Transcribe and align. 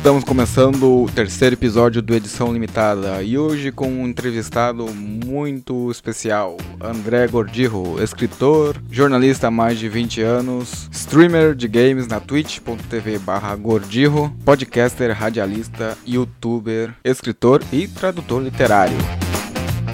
Estamos 0.00 0.24
começando 0.24 1.02
o 1.02 1.10
terceiro 1.10 1.54
episódio 1.54 2.00
do 2.00 2.14
Edição 2.14 2.50
Limitada 2.54 3.22
e 3.22 3.36
hoje 3.36 3.70
com 3.70 3.86
um 3.86 4.08
entrevistado 4.08 4.86
muito 4.94 5.90
especial, 5.90 6.56
André 6.80 7.28
Gordirro, 7.28 8.02
escritor, 8.02 8.82
jornalista 8.90 9.48
há 9.48 9.50
mais 9.50 9.78
de 9.78 9.90
20 9.90 10.22
anos, 10.22 10.88
streamer 10.90 11.54
de 11.54 11.68
games 11.68 12.06
na 12.06 12.18
twitch.tv 12.18 13.20
Gordirro, 13.60 14.34
podcaster, 14.42 15.14
radialista, 15.14 15.98
youtuber, 16.06 16.94
escritor 17.04 17.62
e 17.70 17.86
tradutor 17.86 18.42
literário. 18.42 18.96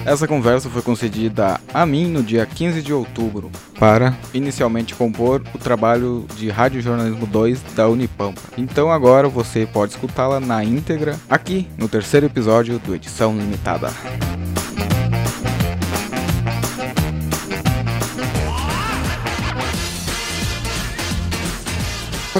Essa 0.07 0.25
conversa 0.25 0.69
foi 0.69 0.81
concedida 0.81 1.59
a 1.73 1.85
mim 1.85 2.07
no 2.07 2.23
dia 2.23 2.45
15 2.45 2.81
de 2.81 2.93
outubro 2.93 3.51
para 3.77 4.17
inicialmente 4.33 4.95
compor 4.95 5.43
o 5.53 5.57
trabalho 5.57 6.25
de 6.37 6.49
Rádio 6.49 6.81
Jornalismo 6.81 7.27
2 7.27 7.61
da 7.75 7.89
Unipampa. 7.89 8.39
Então 8.57 8.89
agora 8.89 9.27
você 9.27 9.65
pode 9.65 9.91
escutá-la 9.91 10.39
na 10.39 10.63
íntegra 10.63 11.19
aqui 11.29 11.67
no 11.77 11.89
terceiro 11.89 12.25
episódio 12.25 12.79
do 12.79 12.95
Edição 12.95 13.37
Limitada. 13.37 13.89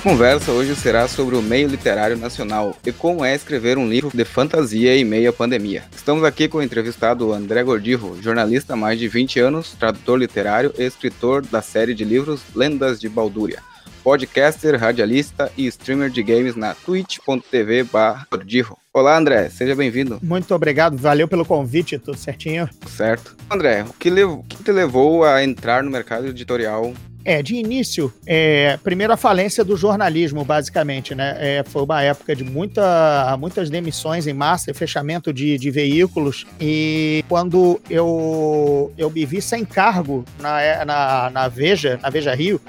Conversa 0.07 0.53
hoje 0.53 0.73
será 0.73 1.05
sobre 1.05 1.35
o 1.35 1.41
meio 1.41 1.67
literário 1.67 2.15
nacional 2.15 2.77
e 2.85 2.93
como 2.93 3.25
é 3.25 3.35
escrever 3.35 3.77
um 3.77 3.89
livro 3.89 4.09
de 4.13 4.23
fantasia 4.23 4.95
em 4.95 5.03
meio 5.03 5.29
à 5.29 5.33
pandemia. 5.33 5.83
Estamos 5.93 6.23
aqui 6.23 6.47
com 6.47 6.59
o 6.59 6.63
entrevistado 6.63 7.33
André 7.33 7.61
Gordirro, 7.61 8.17
jornalista 8.21 8.71
há 8.71 8.77
mais 8.77 8.97
de 8.97 9.05
20 9.09 9.41
anos, 9.41 9.73
tradutor 9.73 10.17
literário 10.17 10.73
e 10.77 10.83
escritor 10.83 11.45
da 11.45 11.61
série 11.61 11.93
de 11.93 12.05
livros 12.05 12.41
Lendas 12.55 13.01
de 13.01 13.09
Baldúria, 13.09 13.61
podcaster, 14.01 14.79
radialista 14.79 15.51
e 15.57 15.67
streamer 15.67 16.09
de 16.09 16.23
games 16.23 16.55
na 16.55 16.73
twitch.tv 16.73 17.85
Gordirro. 18.31 18.77
Olá, 18.93 19.17
André, 19.17 19.49
seja 19.49 19.75
bem-vindo. 19.75 20.19
Muito 20.23 20.55
obrigado, 20.55 20.95
valeu 20.95 21.27
pelo 21.27 21.43
convite, 21.43 21.99
tudo 21.99 22.17
certinho? 22.17 22.69
Certo. 22.87 23.35
André, 23.51 23.83
o 23.83 23.93
que, 23.93 24.09
o 24.23 24.41
que 24.43 24.63
te 24.63 24.71
levou 24.71 25.25
a 25.25 25.43
entrar 25.43 25.83
no 25.83 25.91
mercado 25.91 26.27
editorial 26.27 26.93
é, 27.27 27.43
de 27.43 27.55
início, 27.55 28.13
é, 28.25 28.79
primeiro 28.81 29.11
a 29.11 29.17
falência 29.17 29.61
do 29.61 29.75
jornalismo, 29.75 30.45
basicamente, 30.45 31.13
né? 31.13 31.35
É, 31.37 31.63
foi 31.67 31.83
uma 31.83 32.01
época 32.01 32.33
de 32.33 32.41
muita, 32.41 33.35
muitas 33.37 33.69
demissões 33.69 34.27
em 34.27 34.33
massa 34.33 34.73
fechamento 34.73 35.33
de, 35.33 35.57
de 35.57 35.69
veículos. 35.69 36.47
E 36.57 37.25
quando 37.27 37.81
eu, 37.89 38.93
eu 38.97 39.09
me 39.09 39.25
vi 39.25 39.41
sem 39.41 39.65
cargo 39.65 40.23
na, 40.39 40.85
na, 40.85 41.29
na 41.29 41.47
Veja, 41.49 41.99
na 42.01 42.09
Veja 42.09 42.33
Rio, 42.33 42.61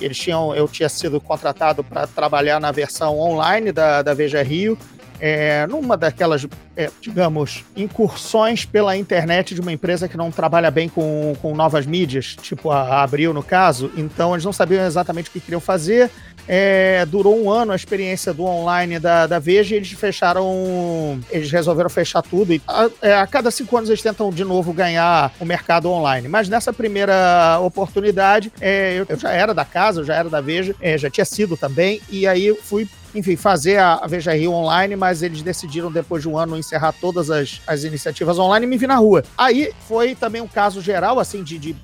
eles 0.00 0.18
tinham, 0.18 0.52
eu 0.56 0.66
tinha 0.66 0.88
sido 0.88 1.20
contratado 1.20 1.84
para 1.84 2.08
trabalhar 2.08 2.58
na 2.58 2.72
versão 2.72 3.16
online 3.16 3.70
da, 3.70 4.02
da 4.02 4.12
Veja 4.12 4.42
Rio 4.42 4.76
é, 5.20 5.66
numa 5.66 5.96
daquelas, 5.96 6.46
é, 6.76 6.90
digamos, 7.00 7.64
incursões 7.76 8.64
pela 8.64 8.96
internet 8.96 9.54
de 9.54 9.60
uma 9.60 9.72
empresa 9.72 10.08
que 10.08 10.16
não 10.16 10.30
trabalha 10.30 10.70
bem 10.70 10.88
com, 10.88 11.36
com 11.40 11.54
novas 11.54 11.86
mídias, 11.86 12.36
tipo 12.40 12.70
a, 12.70 13.02
Abril 13.02 13.32
no 13.32 13.42
caso, 13.42 13.90
então 13.96 14.32
eles 14.34 14.44
não 14.44 14.52
sabiam 14.52 14.84
exatamente 14.84 15.28
o 15.28 15.32
que 15.32 15.40
queriam 15.40 15.60
fazer. 15.60 16.10
É, 16.48 17.06
durou 17.06 17.40
um 17.40 17.50
ano 17.50 17.70
a 17.70 17.76
experiência 17.76 18.34
do 18.34 18.44
online 18.44 18.98
da, 18.98 19.26
da 19.26 19.38
Veja 19.38 19.74
e 19.74 19.78
eles 19.78 19.92
fecharam. 19.92 21.20
Eles 21.30 21.50
resolveram 21.50 21.88
fechar 21.88 22.22
tudo. 22.22 22.52
E 22.52 22.60
a, 22.66 22.90
é, 23.02 23.14
a, 23.14 23.26
cada 23.26 23.50
cinco 23.50 23.76
anos 23.76 23.88
eles 23.88 24.02
tentam 24.02 24.30
de 24.30 24.42
novo 24.42 24.72
ganhar 24.72 25.32
o 25.38 25.44
mercado 25.44 25.88
online. 25.88 26.26
Mas 26.26 26.48
nessa 26.48 26.72
primeira 26.72 27.60
oportunidade, 27.60 28.52
é, 28.60 28.94
eu, 28.98 29.06
eu, 29.08 29.16
já 29.16 29.30
era 29.30 29.54
da 29.54 29.64
casa, 29.64 30.00
eu 30.00 30.04
já 30.04 30.14
era 30.14 30.28
da 30.28 30.40
Veja, 30.40 30.74
é, 30.80 30.98
já 30.98 31.08
tinha 31.08 31.24
sido 31.24 31.56
também, 31.56 32.00
e 32.10 32.26
aí 32.26 32.52
fui 32.62 32.88
enfim, 33.14 33.36
fazer 33.36 33.78
a, 33.78 34.06
Veja 34.06 34.32
Rio 34.32 34.52
online, 34.52 34.96
mas 34.96 35.22
eles 35.22 35.42
decidiram, 35.42 35.90
depois 35.90 36.22
de 36.22 36.28
um 36.28 36.38
ano, 36.38 36.56
encerrar 36.56 36.92
todas 36.92 37.30
as, 37.30 37.60
as 37.66 37.84
iniciativas 37.84 38.38
online 38.38 38.66
e 38.66 38.68
me 38.68 38.76
vi 38.76 38.86
na 38.86 38.96
rua. 38.96 39.22
Aí 39.36 39.72
foi 39.88 40.14
também 40.14 40.40
um 40.40 40.48
caso 40.48 40.80
geral, 40.80 41.18
assim, 41.18 41.42
de, 41.42 41.58
de 41.58 41.76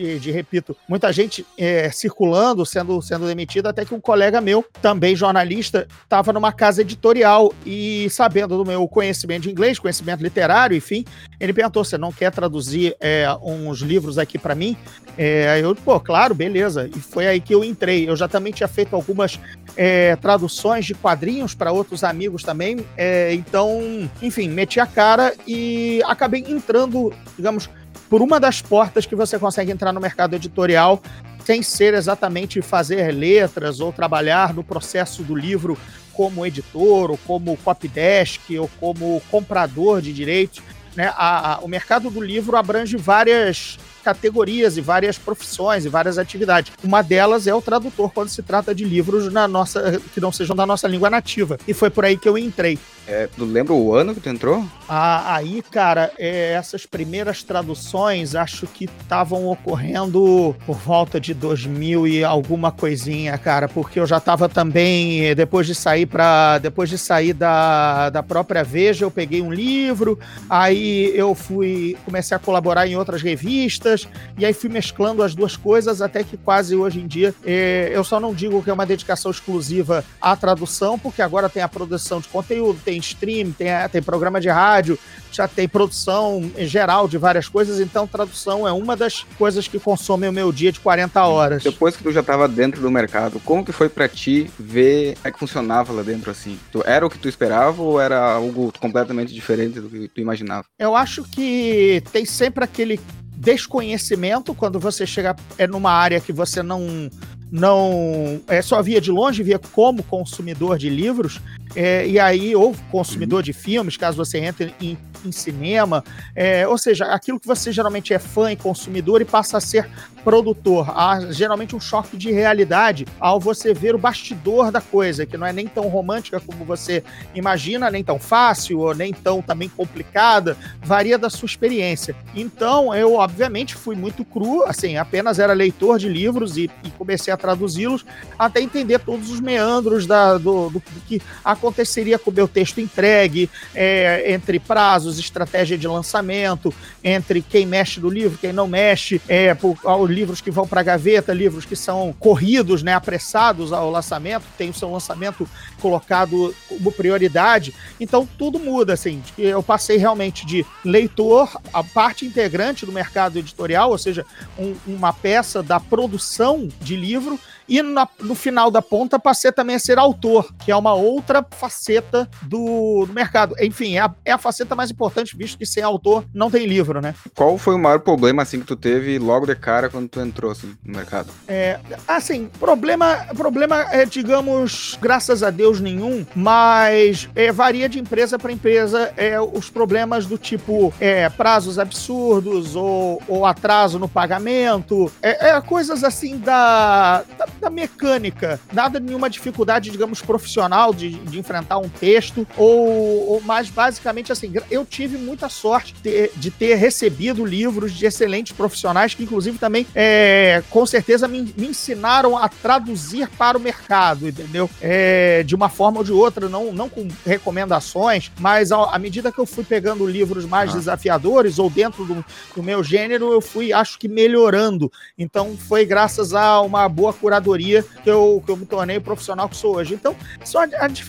de, 0.00 0.18
de 0.18 0.30
repito, 0.30 0.74
muita 0.88 1.12
gente 1.12 1.44
é, 1.58 1.90
circulando, 1.90 2.64
sendo, 2.64 3.00
sendo 3.02 3.26
demitida, 3.26 3.68
até 3.68 3.84
que 3.84 3.94
um 3.94 4.00
colega 4.00 4.40
meu, 4.40 4.64
também 4.80 5.14
jornalista, 5.14 5.86
estava 6.02 6.32
numa 6.32 6.52
casa 6.52 6.80
editorial 6.80 7.52
e 7.66 8.08
sabendo 8.08 8.56
do 8.56 8.64
meu 8.64 8.88
conhecimento 8.88 9.42
de 9.42 9.50
inglês, 9.50 9.78
conhecimento 9.78 10.22
literário, 10.22 10.74
enfim, 10.74 11.04
ele 11.38 11.52
perguntou: 11.52 11.84
você 11.84 11.98
não 11.98 12.10
quer 12.10 12.32
traduzir 12.32 12.96
é, 12.98 13.26
uns 13.42 13.80
livros 13.80 14.16
aqui 14.16 14.38
para 14.38 14.54
mim? 14.54 14.76
É, 15.18 15.60
eu, 15.62 15.74
pô, 15.74 16.00
claro, 16.00 16.34
beleza. 16.34 16.88
E 16.88 16.98
foi 16.98 17.26
aí 17.26 17.40
que 17.40 17.54
eu 17.54 17.62
entrei. 17.62 18.08
Eu 18.08 18.16
já 18.16 18.26
também 18.26 18.52
tinha 18.52 18.68
feito 18.68 18.96
algumas 18.96 19.38
é, 19.76 20.16
traduções 20.16 20.86
de 20.86 20.94
quadrinhos 20.94 21.54
para 21.54 21.72
outros 21.72 22.04
amigos 22.04 22.42
também. 22.42 22.86
É, 22.96 23.34
então, 23.34 24.08
enfim, 24.22 24.48
meti 24.48 24.80
a 24.80 24.86
cara 24.86 25.34
e 25.46 26.00
acabei 26.06 26.42
entrando, 26.48 27.12
digamos, 27.36 27.68
por 28.10 28.20
uma 28.20 28.40
das 28.40 28.60
portas 28.60 29.06
que 29.06 29.14
você 29.14 29.38
consegue 29.38 29.70
entrar 29.70 29.92
no 29.92 30.00
mercado 30.00 30.34
editorial 30.34 31.00
sem 31.44 31.62
ser 31.62 31.94
exatamente 31.94 32.60
fazer 32.60 33.12
letras 33.12 33.80
ou 33.80 33.92
trabalhar 33.92 34.52
no 34.52 34.64
processo 34.64 35.22
do 35.22 35.34
livro 35.34 35.78
como 36.12 36.44
editor, 36.44 37.12
ou 37.12 37.18
como 37.18 37.56
copydesk, 37.56 38.50
ou 38.58 38.68
como 38.78 39.22
comprador 39.30 40.02
de 40.02 40.12
direitos. 40.12 40.60
Né? 40.94 41.10
A, 41.16 41.54
a, 41.54 41.58
o 41.60 41.68
mercado 41.68 42.10
do 42.10 42.20
livro 42.20 42.56
abrange 42.56 42.96
várias 42.96 43.78
categorias 44.02 44.76
e 44.76 44.80
várias 44.80 45.16
profissões 45.16 45.84
e 45.84 45.88
várias 45.88 46.18
atividades. 46.18 46.72
Uma 46.82 47.02
delas 47.02 47.46
é 47.46 47.54
o 47.54 47.62
tradutor 47.62 48.10
quando 48.12 48.28
se 48.28 48.42
trata 48.42 48.74
de 48.74 48.84
livros 48.84 49.32
na 49.32 49.46
nossa 49.46 50.00
que 50.12 50.20
não 50.20 50.32
sejam 50.32 50.56
da 50.56 50.66
nossa 50.66 50.88
língua 50.88 51.08
nativa. 51.08 51.58
E 51.66 51.72
foi 51.72 51.90
por 51.90 52.04
aí 52.04 52.16
que 52.16 52.28
eu 52.28 52.36
entrei. 52.36 52.78
É, 53.06 53.28
tu 53.36 53.44
lembra 53.44 53.72
o 53.72 53.94
ano 53.94 54.14
que 54.14 54.20
tu 54.20 54.28
entrou? 54.28 54.64
Ah, 54.88 55.34
aí, 55.34 55.62
cara, 55.62 56.12
é, 56.18 56.52
essas 56.52 56.86
primeiras 56.86 57.42
traduções 57.42 58.34
acho 58.34 58.66
que 58.66 58.84
estavam 58.84 59.48
ocorrendo 59.48 60.54
por 60.66 60.76
volta 60.76 61.20
de 61.20 61.34
2000 61.34 62.06
e 62.06 62.24
alguma 62.24 62.70
coisinha, 62.70 63.36
cara, 63.38 63.68
porque 63.68 63.98
eu 63.98 64.06
já 64.06 64.18
estava 64.18 64.48
também 64.48 65.34
depois 65.34 65.66
de 65.66 65.74
sair 65.74 66.06
para 66.06 66.58
depois 66.58 66.88
de 66.88 66.98
sair 66.98 67.32
da, 67.32 68.10
da 68.10 68.22
própria 68.22 68.62
Veja, 68.62 69.04
eu 69.04 69.10
peguei 69.10 69.42
um 69.42 69.52
livro, 69.52 70.18
aí 70.48 71.12
eu 71.14 71.34
fui 71.34 71.96
comecei 72.04 72.36
a 72.36 72.40
colaborar 72.40 72.86
em 72.86 72.96
outras 72.96 73.22
revistas 73.22 74.06
e 74.38 74.44
aí 74.44 74.52
fui 74.52 74.68
mesclando 74.68 75.22
as 75.22 75.34
duas 75.34 75.56
coisas 75.56 76.02
até 76.02 76.22
que 76.22 76.36
quase 76.36 76.76
hoje 76.76 77.00
em 77.00 77.06
dia 77.06 77.34
é, 77.44 77.90
eu 77.92 78.04
só 78.04 78.20
não 78.20 78.34
digo 78.34 78.62
que 78.62 78.70
é 78.70 78.72
uma 78.72 78.86
dedicação 78.86 79.30
exclusiva 79.30 80.04
à 80.20 80.36
tradução, 80.36 80.98
porque 80.98 81.22
agora 81.22 81.48
tem 81.48 81.62
a 81.62 81.68
produção 81.68 82.20
de 82.20 82.28
conteúdo, 82.28 82.80
tem 82.90 82.98
stream, 82.98 83.52
tem, 83.52 83.68
tem 83.92 84.02
programa 84.02 84.40
de 84.40 84.48
rádio, 84.48 84.98
já 85.30 85.46
tem 85.46 85.68
produção 85.68 86.50
em 86.56 86.66
geral 86.66 87.06
de 87.06 87.16
várias 87.16 87.48
coisas, 87.48 87.78
então 87.78 88.04
tradução 88.04 88.66
é 88.66 88.72
uma 88.72 88.96
das 88.96 89.22
coisas 89.38 89.68
que 89.68 89.78
consomem 89.78 90.28
o 90.28 90.32
meu 90.32 90.50
dia 90.50 90.72
de 90.72 90.80
40 90.80 91.24
horas. 91.24 91.62
Depois 91.62 91.96
que 91.96 92.02
tu 92.02 92.10
já 92.10 92.18
estava 92.18 92.48
dentro 92.48 92.80
do 92.80 92.90
mercado, 92.90 93.40
como 93.44 93.64
que 93.64 93.70
foi 93.70 93.88
para 93.88 94.08
ti 94.08 94.50
ver 94.58 95.16
é 95.22 95.30
que 95.30 95.38
funcionava 95.38 95.92
lá 95.92 96.02
dentro 96.02 96.32
assim? 96.32 96.58
Tu, 96.72 96.82
era 96.84 97.06
o 97.06 97.10
que 97.10 97.18
tu 97.18 97.28
esperava 97.28 97.80
ou 97.80 98.00
era 98.00 98.32
algo 98.32 98.72
completamente 98.80 99.32
diferente 99.32 99.78
do 99.78 99.88
que 99.88 100.08
tu 100.08 100.20
imaginava? 100.20 100.64
Eu 100.76 100.96
acho 100.96 101.22
que 101.22 102.02
tem 102.10 102.24
sempre 102.24 102.64
aquele 102.64 102.98
desconhecimento 103.36 104.52
quando 104.52 104.80
você 104.80 105.06
chega 105.06 105.36
é 105.56 105.66
numa 105.66 105.92
área 105.92 106.20
que 106.20 106.32
você 106.32 106.62
não 106.62 107.08
não 107.50 108.40
é, 108.46 108.62
só 108.62 108.80
via 108.80 109.00
de 109.00 109.10
longe, 109.10 109.42
via 109.42 109.58
como 109.58 110.02
consumidor 110.04 110.78
de 110.78 110.88
livros, 110.88 111.40
é, 111.74 112.06
e 112.06 112.18
aí, 112.18 112.54
ou 112.56 112.74
consumidor 112.90 113.38
uhum. 113.38 113.44
de 113.44 113.52
filmes, 113.52 113.96
caso 113.96 114.16
você 114.16 114.38
entre 114.38 114.74
em, 114.80 114.98
em 115.24 115.32
cinema, 115.32 116.02
é, 116.34 116.66
ou 116.66 116.76
seja, 116.76 117.06
aquilo 117.06 117.38
que 117.38 117.46
você 117.46 117.70
geralmente 117.70 118.12
é 118.12 118.18
fã 118.18 118.50
e 118.50 118.56
consumidor 118.56 119.20
e 119.20 119.24
passa 119.24 119.58
a 119.58 119.60
ser 119.60 119.88
produtor. 120.24 120.90
Há 120.90 121.32
geralmente 121.32 121.74
um 121.74 121.80
choque 121.80 122.16
de 122.16 122.30
realidade 122.30 123.06
ao 123.18 123.40
você 123.40 123.72
ver 123.72 123.94
o 123.94 123.98
bastidor 123.98 124.70
da 124.70 124.80
coisa, 124.80 125.24
que 125.24 125.36
não 125.36 125.46
é 125.46 125.52
nem 125.52 125.66
tão 125.66 125.88
romântica 125.88 126.40
como 126.40 126.64
você 126.64 127.02
imagina, 127.34 127.90
nem 127.90 128.04
tão 128.04 128.18
fácil, 128.18 128.80
ou 128.80 128.94
nem 128.94 129.12
tão 129.12 129.40
também 129.40 129.68
complicada, 129.68 130.56
varia 130.82 131.16
da 131.16 131.30
sua 131.30 131.46
experiência. 131.46 132.14
Então, 132.34 132.94
eu, 132.94 133.14
obviamente, 133.14 133.74
fui 133.74 133.96
muito 133.96 134.24
cru, 134.24 134.64
assim, 134.64 134.96
apenas 134.96 135.38
era 135.38 135.52
leitor 135.52 135.98
de 135.98 136.08
livros 136.08 136.56
e, 136.56 136.70
e 136.84 136.90
comecei 136.90 137.32
a 137.32 137.36
traduzi-los 137.36 138.04
até 138.38 138.60
entender 138.60 138.98
todos 139.00 139.30
os 139.30 139.40
meandros 139.40 140.06
da, 140.06 140.36
do, 140.36 140.68
do, 140.70 140.80
do 140.80 141.00
que 141.06 141.22
a 141.44 141.56
aconteceria 141.60 142.18
com 142.18 142.30
o 142.30 142.34
meu 142.34 142.48
texto 142.48 142.80
entregue, 142.80 143.50
é, 143.74 144.32
entre 144.32 144.58
prazos, 144.58 145.18
estratégia 145.18 145.76
de 145.76 145.86
lançamento, 145.86 146.74
entre 147.04 147.42
quem 147.42 147.66
mexe 147.66 148.00
no 148.00 148.08
livro, 148.08 148.38
quem 148.38 148.52
não 148.52 148.66
mexe, 148.66 149.20
é, 149.28 149.54
por, 149.54 149.76
livros 150.10 150.40
que 150.40 150.50
vão 150.50 150.66
para 150.66 150.80
a 150.80 150.84
gaveta, 150.84 151.32
livros 151.34 151.66
que 151.66 151.76
são 151.76 152.14
corridos, 152.18 152.82
né, 152.82 152.94
apressados 152.94 153.72
ao 153.72 153.90
lançamento, 153.90 154.44
tem 154.56 154.70
o 154.70 154.74
seu 154.74 154.90
lançamento 154.90 155.48
colocado 155.80 156.54
como 156.68 156.90
prioridade. 156.90 157.74
Então 158.00 158.26
tudo 158.38 158.58
muda, 158.58 158.94
assim. 158.94 159.22
Eu 159.38 159.62
passei 159.62 159.98
realmente 159.98 160.46
de 160.46 160.64
leitor 160.84 161.60
a 161.72 161.84
parte 161.84 162.24
integrante 162.24 162.86
do 162.86 162.92
mercado 162.92 163.38
editorial, 163.38 163.90
ou 163.90 163.98
seja, 163.98 164.24
um, 164.58 164.74
uma 164.86 165.12
peça 165.12 165.62
da 165.62 165.78
produção 165.78 166.68
de 166.80 166.96
livro 166.96 167.38
e 167.70 167.82
na, 167.82 168.08
no 168.20 168.34
final 168.34 168.70
da 168.70 168.82
ponta 168.82 169.18
passei 169.18 169.52
também 169.52 169.76
a 169.76 169.78
ser 169.78 169.96
autor, 169.96 170.52
que 170.58 170.72
é 170.72 170.76
uma 170.76 170.92
outra 170.92 171.46
faceta 171.50 172.28
do, 172.42 173.06
do 173.06 173.12
mercado. 173.12 173.54
Enfim, 173.60 173.94
é 173.94 174.00
a, 174.00 174.14
é 174.24 174.32
a 174.32 174.38
faceta 174.38 174.74
mais 174.74 174.90
importante, 174.90 175.36
visto 175.36 175.56
que 175.56 175.64
sem 175.64 175.82
autor 175.82 176.24
não 176.34 176.50
tem 176.50 176.66
livro, 176.66 177.00
né? 177.00 177.14
Qual 177.34 177.56
foi 177.56 177.76
o 177.76 177.78
maior 177.78 178.00
problema 178.00 178.42
assim 178.42 178.58
que 178.58 178.66
tu 178.66 178.74
teve 178.74 179.18
logo 179.18 179.46
de 179.46 179.54
cara 179.54 179.88
quando 179.88 180.08
tu 180.08 180.20
entrou 180.20 180.50
assim, 180.50 180.74
no 180.84 180.96
mercado? 180.96 181.30
É, 181.46 181.78
assim, 182.08 182.50
problema, 182.58 183.26
problema 183.36 183.86
é, 183.92 184.04
digamos, 184.04 184.98
graças 185.00 185.42
a 185.42 185.50
Deus 185.50 185.80
nenhum, 185.80 186.26
mas 186.34 187.28
é, 187.36 187.52
varia 187.52 187.88
de 187.88 188.00
empresa 188.00 188.38
para 188.38 188.50
empresa 188.50 189.12
é, 189.16 189.40
os 189.40 189.70
problemas 189.70 190.26
do 190.26 190.36
tipo 190.36 190.92
é, 191.00 191.28
prazos 191.28 191.78
absurdos 191.78 192.74
ou, 192.74 193.22
ou 193.28 193.46
atraso 193.46 193.98
no 193.98 194.08
pagamento, 194.08 195.12
é, 195.22 195.50
é 195.50 195.60
coisas 195.60 196.02
assim 196.02 196.38
da, 196.38 197.22
da, 197.38 197.46
da, 197.59 197.59
mecânica, 197.70 198.60
nada 198.72 198.98
nenhuma 199.00 199.30
dificuldade, 199.30 199.90
digamos, 199.90 200.20
profissional 200.20 200.92
de, 200.92 201.10
de 201.10 201.38
enfrentar 201.38 201.78
um 201.78 201.88
texto 201.88 202.46
ou, 202.56 203.30
ou 203.30 203.40
mais 203.40 203.68
basicamente 203.68 204.32
assim, 204.32 204.52
eu 204.70 204.84
tive 204.84 205.16
muita 205.16 205.48
sorte 205.48 205.94
de 205.94 206.00
ter, 206.00 206.32
de 206.36 206.50
ter 206.50 206.74
recebido 206.74 207.44
livros 207.44 207.92
de 207.92 208.06
excelentes 208.06 208.52
profissionais 208.52 209.14
que 209.14 209.22
inclusive 209.22 209.58
também 209.58 209.86
é, 209.94 210.62
com 210.70 210.84
certeza 210.84 211.26
me, 211.28 211.52
me 211.56 211.68
ensinaram 211.68 212.36
a 212.36 212.48
traduzir 212.48 213.28
para 213.30 213.56
o 213.56 213.60
mercado, 213.60 214.28
entendeu? 214.28 214.68
É, 214.80 215.42
de 215.42 215.54
uma 215.54 215.68
forma 215.68 215.98
ou 215.98 216.04
de 216.04 216.12
outra, 216.12 216.48
não, 216.48 216.72
não 216.72 216.88
com 216.88 217.06
recomendações, 217.24 218.30
mas 218.38 218.72
à 218.72 218.98
medida 218.98 219.32
que 219.32 219.38
eu 219.38 219.46
fui 219.46 219.64
pegando 219.64 220.06
livros 220.06 220.44
mais 220.44 220.70
ah. 220.70 220.78
desafiadores 220.78 221.58
ou 221.58 221.70
dentro 221.70 222.04
do, 222.04 222.24
do, 222.54 222.62
meu 222.62 222.82
gênero, 222.82 223.32
eu 223.32 223.40
fui, 223.40 223.72
acho 223.72 223.98
que, 223.98 224.08
melhorando. 224.08 224.90
Então, 225.18 225.56
foi 225.56 225.84
graças 225.84 226.34
a 226.34 226.60
uma 226.60 226.88
boa 226.88 227.12
curadoria 227.12 227.59
que 228.02 228.10
eu, 228.10 228.42
que 228.44 228.50
eu 228.50 228.56
me 228.56 228.66
tornei 228.66 228.96
o 228.96 229.00
profissional 229.00 229.48
que 229.48 229.56
sou 229.56 229.76
hoje. 229.76 229.94
Então, 229.94 230.16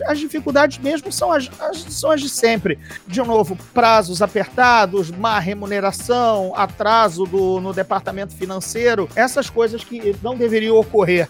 as 0.06 0.19
dificuldades 0.19 0.77
mesmo 0.77 1.12
são 1.12 1.31
as, 1.31 1.50
as, 1.59 1.77
são 1.81 2.12
as 2.12 2.21
de 2.21 2.30
sempre. 2.30 2.77
De 3.07 3.21
novo, 3.21 3.57
prazos 3.74 4.21
apertados, 4.21 5.09
má 5.12 5.39
remuneração, 5.39 6.53
atraso 6.56 7.25
do, 7.25 7.59
no 7.59 7.74
departamento 7.74 8.36
financeiro, 8.36 9.09
essas 9.15 9.50
coisas 9.50 9.83
que 9.83 10.15
não 10.21 10.36
deveriam 10.36 10.77
ocorrer. 10.77 11.30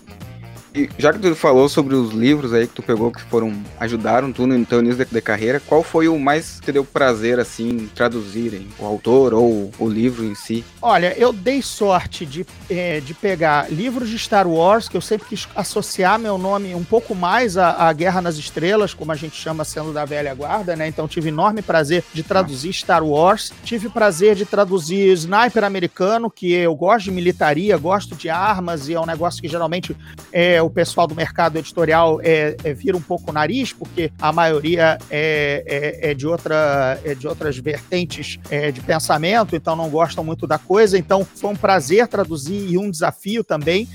E 0.74 0.90
já 0.98 1.12
que 1.12 1.20
tu 1.20 1.36
falou 1.36 1.68
sobre 1.68 1.96
os 1.96 2.12
livros 2.12 2.54
aí 2.54 2.66
que 2.66 2.74
tu 2.74 2.82
pegou 2.82 3.12
que 3.12 3.22
foram 3.24 3.62
ajudaram 3.78 4.32
tu 4.32 4.48
no 4.48 4.66
teu 4.66 4.80
início 4.80 5.06
de, 5.06 5.22
carreira, 5.22 5.60
qual 5.60 5.84
foi 5.84 6.08
o 6.08 6.18
mais 6.18 6.60
que 6.60 6.68
te 6.68 6.72
deu 6.72 6.86
prazer 6.86 7.40
assim 7.40 7.90
traduzirem 7.94 8.68
o 8.80 8.86
autor 8.86 9.34
ou 9.34 9.70
o 9.78 9.90
livro 9.90 10.24
em 10.24 10.34
si? 10.34 10.64
Olha, 10.82 11.14
eu 11.18 11.34
dei 11.34 11.62
sorte 11.62 12.26
de, 12.26 12.46
é, 12.70 13.02
de 13.02 13.14
pegar 13.14 13.70
livros 13.70 14.10
de 14.10 14.18
Star 14.18 14.48
Wars 14.48 14.88
que 14.88 14.96
eu 14.96 15.02
sempre 15.02 15.28
quis 15.28 15.48
associar 15.56 16.18
meu 16.18 16.38
nome 16.38 16.74
um 16.74 16.84
pouco 16.86 17.14
mais 17.14 17.58
à, 17.58 17.88
à 17.90 17.92
Guerra 17.92 18.22
nas 18.22 18.38
Estrelas, 18.38 18.94
como 18.94 19.12
a 19.12 19.16
gente 19.16 19.36
chama 19.36 19.66
sendo 19.66 19.92
da 19.92 20.06
velha 20.06 20.34
guarda, 20.34 20.76
né? 20.76 20.88
Então 20.88 21.08
tive 21.08 21.30
enorme 21.30 21.62
prazer 21.62 22.04
de 22.14 22.24
traduzir. 22.24 22.72
Star 22.72 23.04
Wars, 23.04 23.52
tive 23.66 23.90
prazer 23.90 24.36
de 24.36 24.46
traduzir 24.46 25.12
Sniper 25.14 25.64
americano, 25.64 26.32
que 26.32 26.54
eu 26.54 26.74
gosto 26.74 27.06
de 27.06 27.12
militaria, 27.12 27.78
gosto 27.78 28.16
de 28.16 28.30
armas 28.30 28.88
e 28.88 28.94
é 28.94 29.00
um 29.00 29.06
negócio 29.06 29.42
que 29.42 29.48
geralmente 29.48 29.96
é 30.32 30.61
o 30.62 30.70
pessoal 30.70 31.08
do 31.08 31.16
mercado 31.16 31.58
editorial 31.58 32.20
é, 32.24 32.56
é, 32.64 32.74
vira 32.74 32.96
um 32.96 33.02
pouco 33.02 33.32
o 33.32 33.34
nariz, 33.34 33.74
porque 33.74 34.12
a 34.20 34.32
maioria 34.32 34.98
é, 35.10 35.64
é, 36.02 36.12
é 36.12 36.14
de, 36.14 36.28
outra, 36.28 37.00
é 37.04 37.16
de 37.16 37.28
outras 37.28 37.58
vertentes 37.58 38.40
é, 38.50 38.72
de 38.72 38.82
pensamento, 38.82 39.56
então 39.56 39.76
não 39.76 39.90
gostam 39.90 40.24
muito 40.24 40.46
da 40.46 40.58
coisa. 40.58 40.98
Então 40.98 41.26
foi 41.26 41.50
um 41.50 41.56
prazer 41.56 42.08
traduzir 42.08 42.72
e 42.72 42.78
um 42.78 42.90
desafio 42.90 43.44
também. 43.44 43.88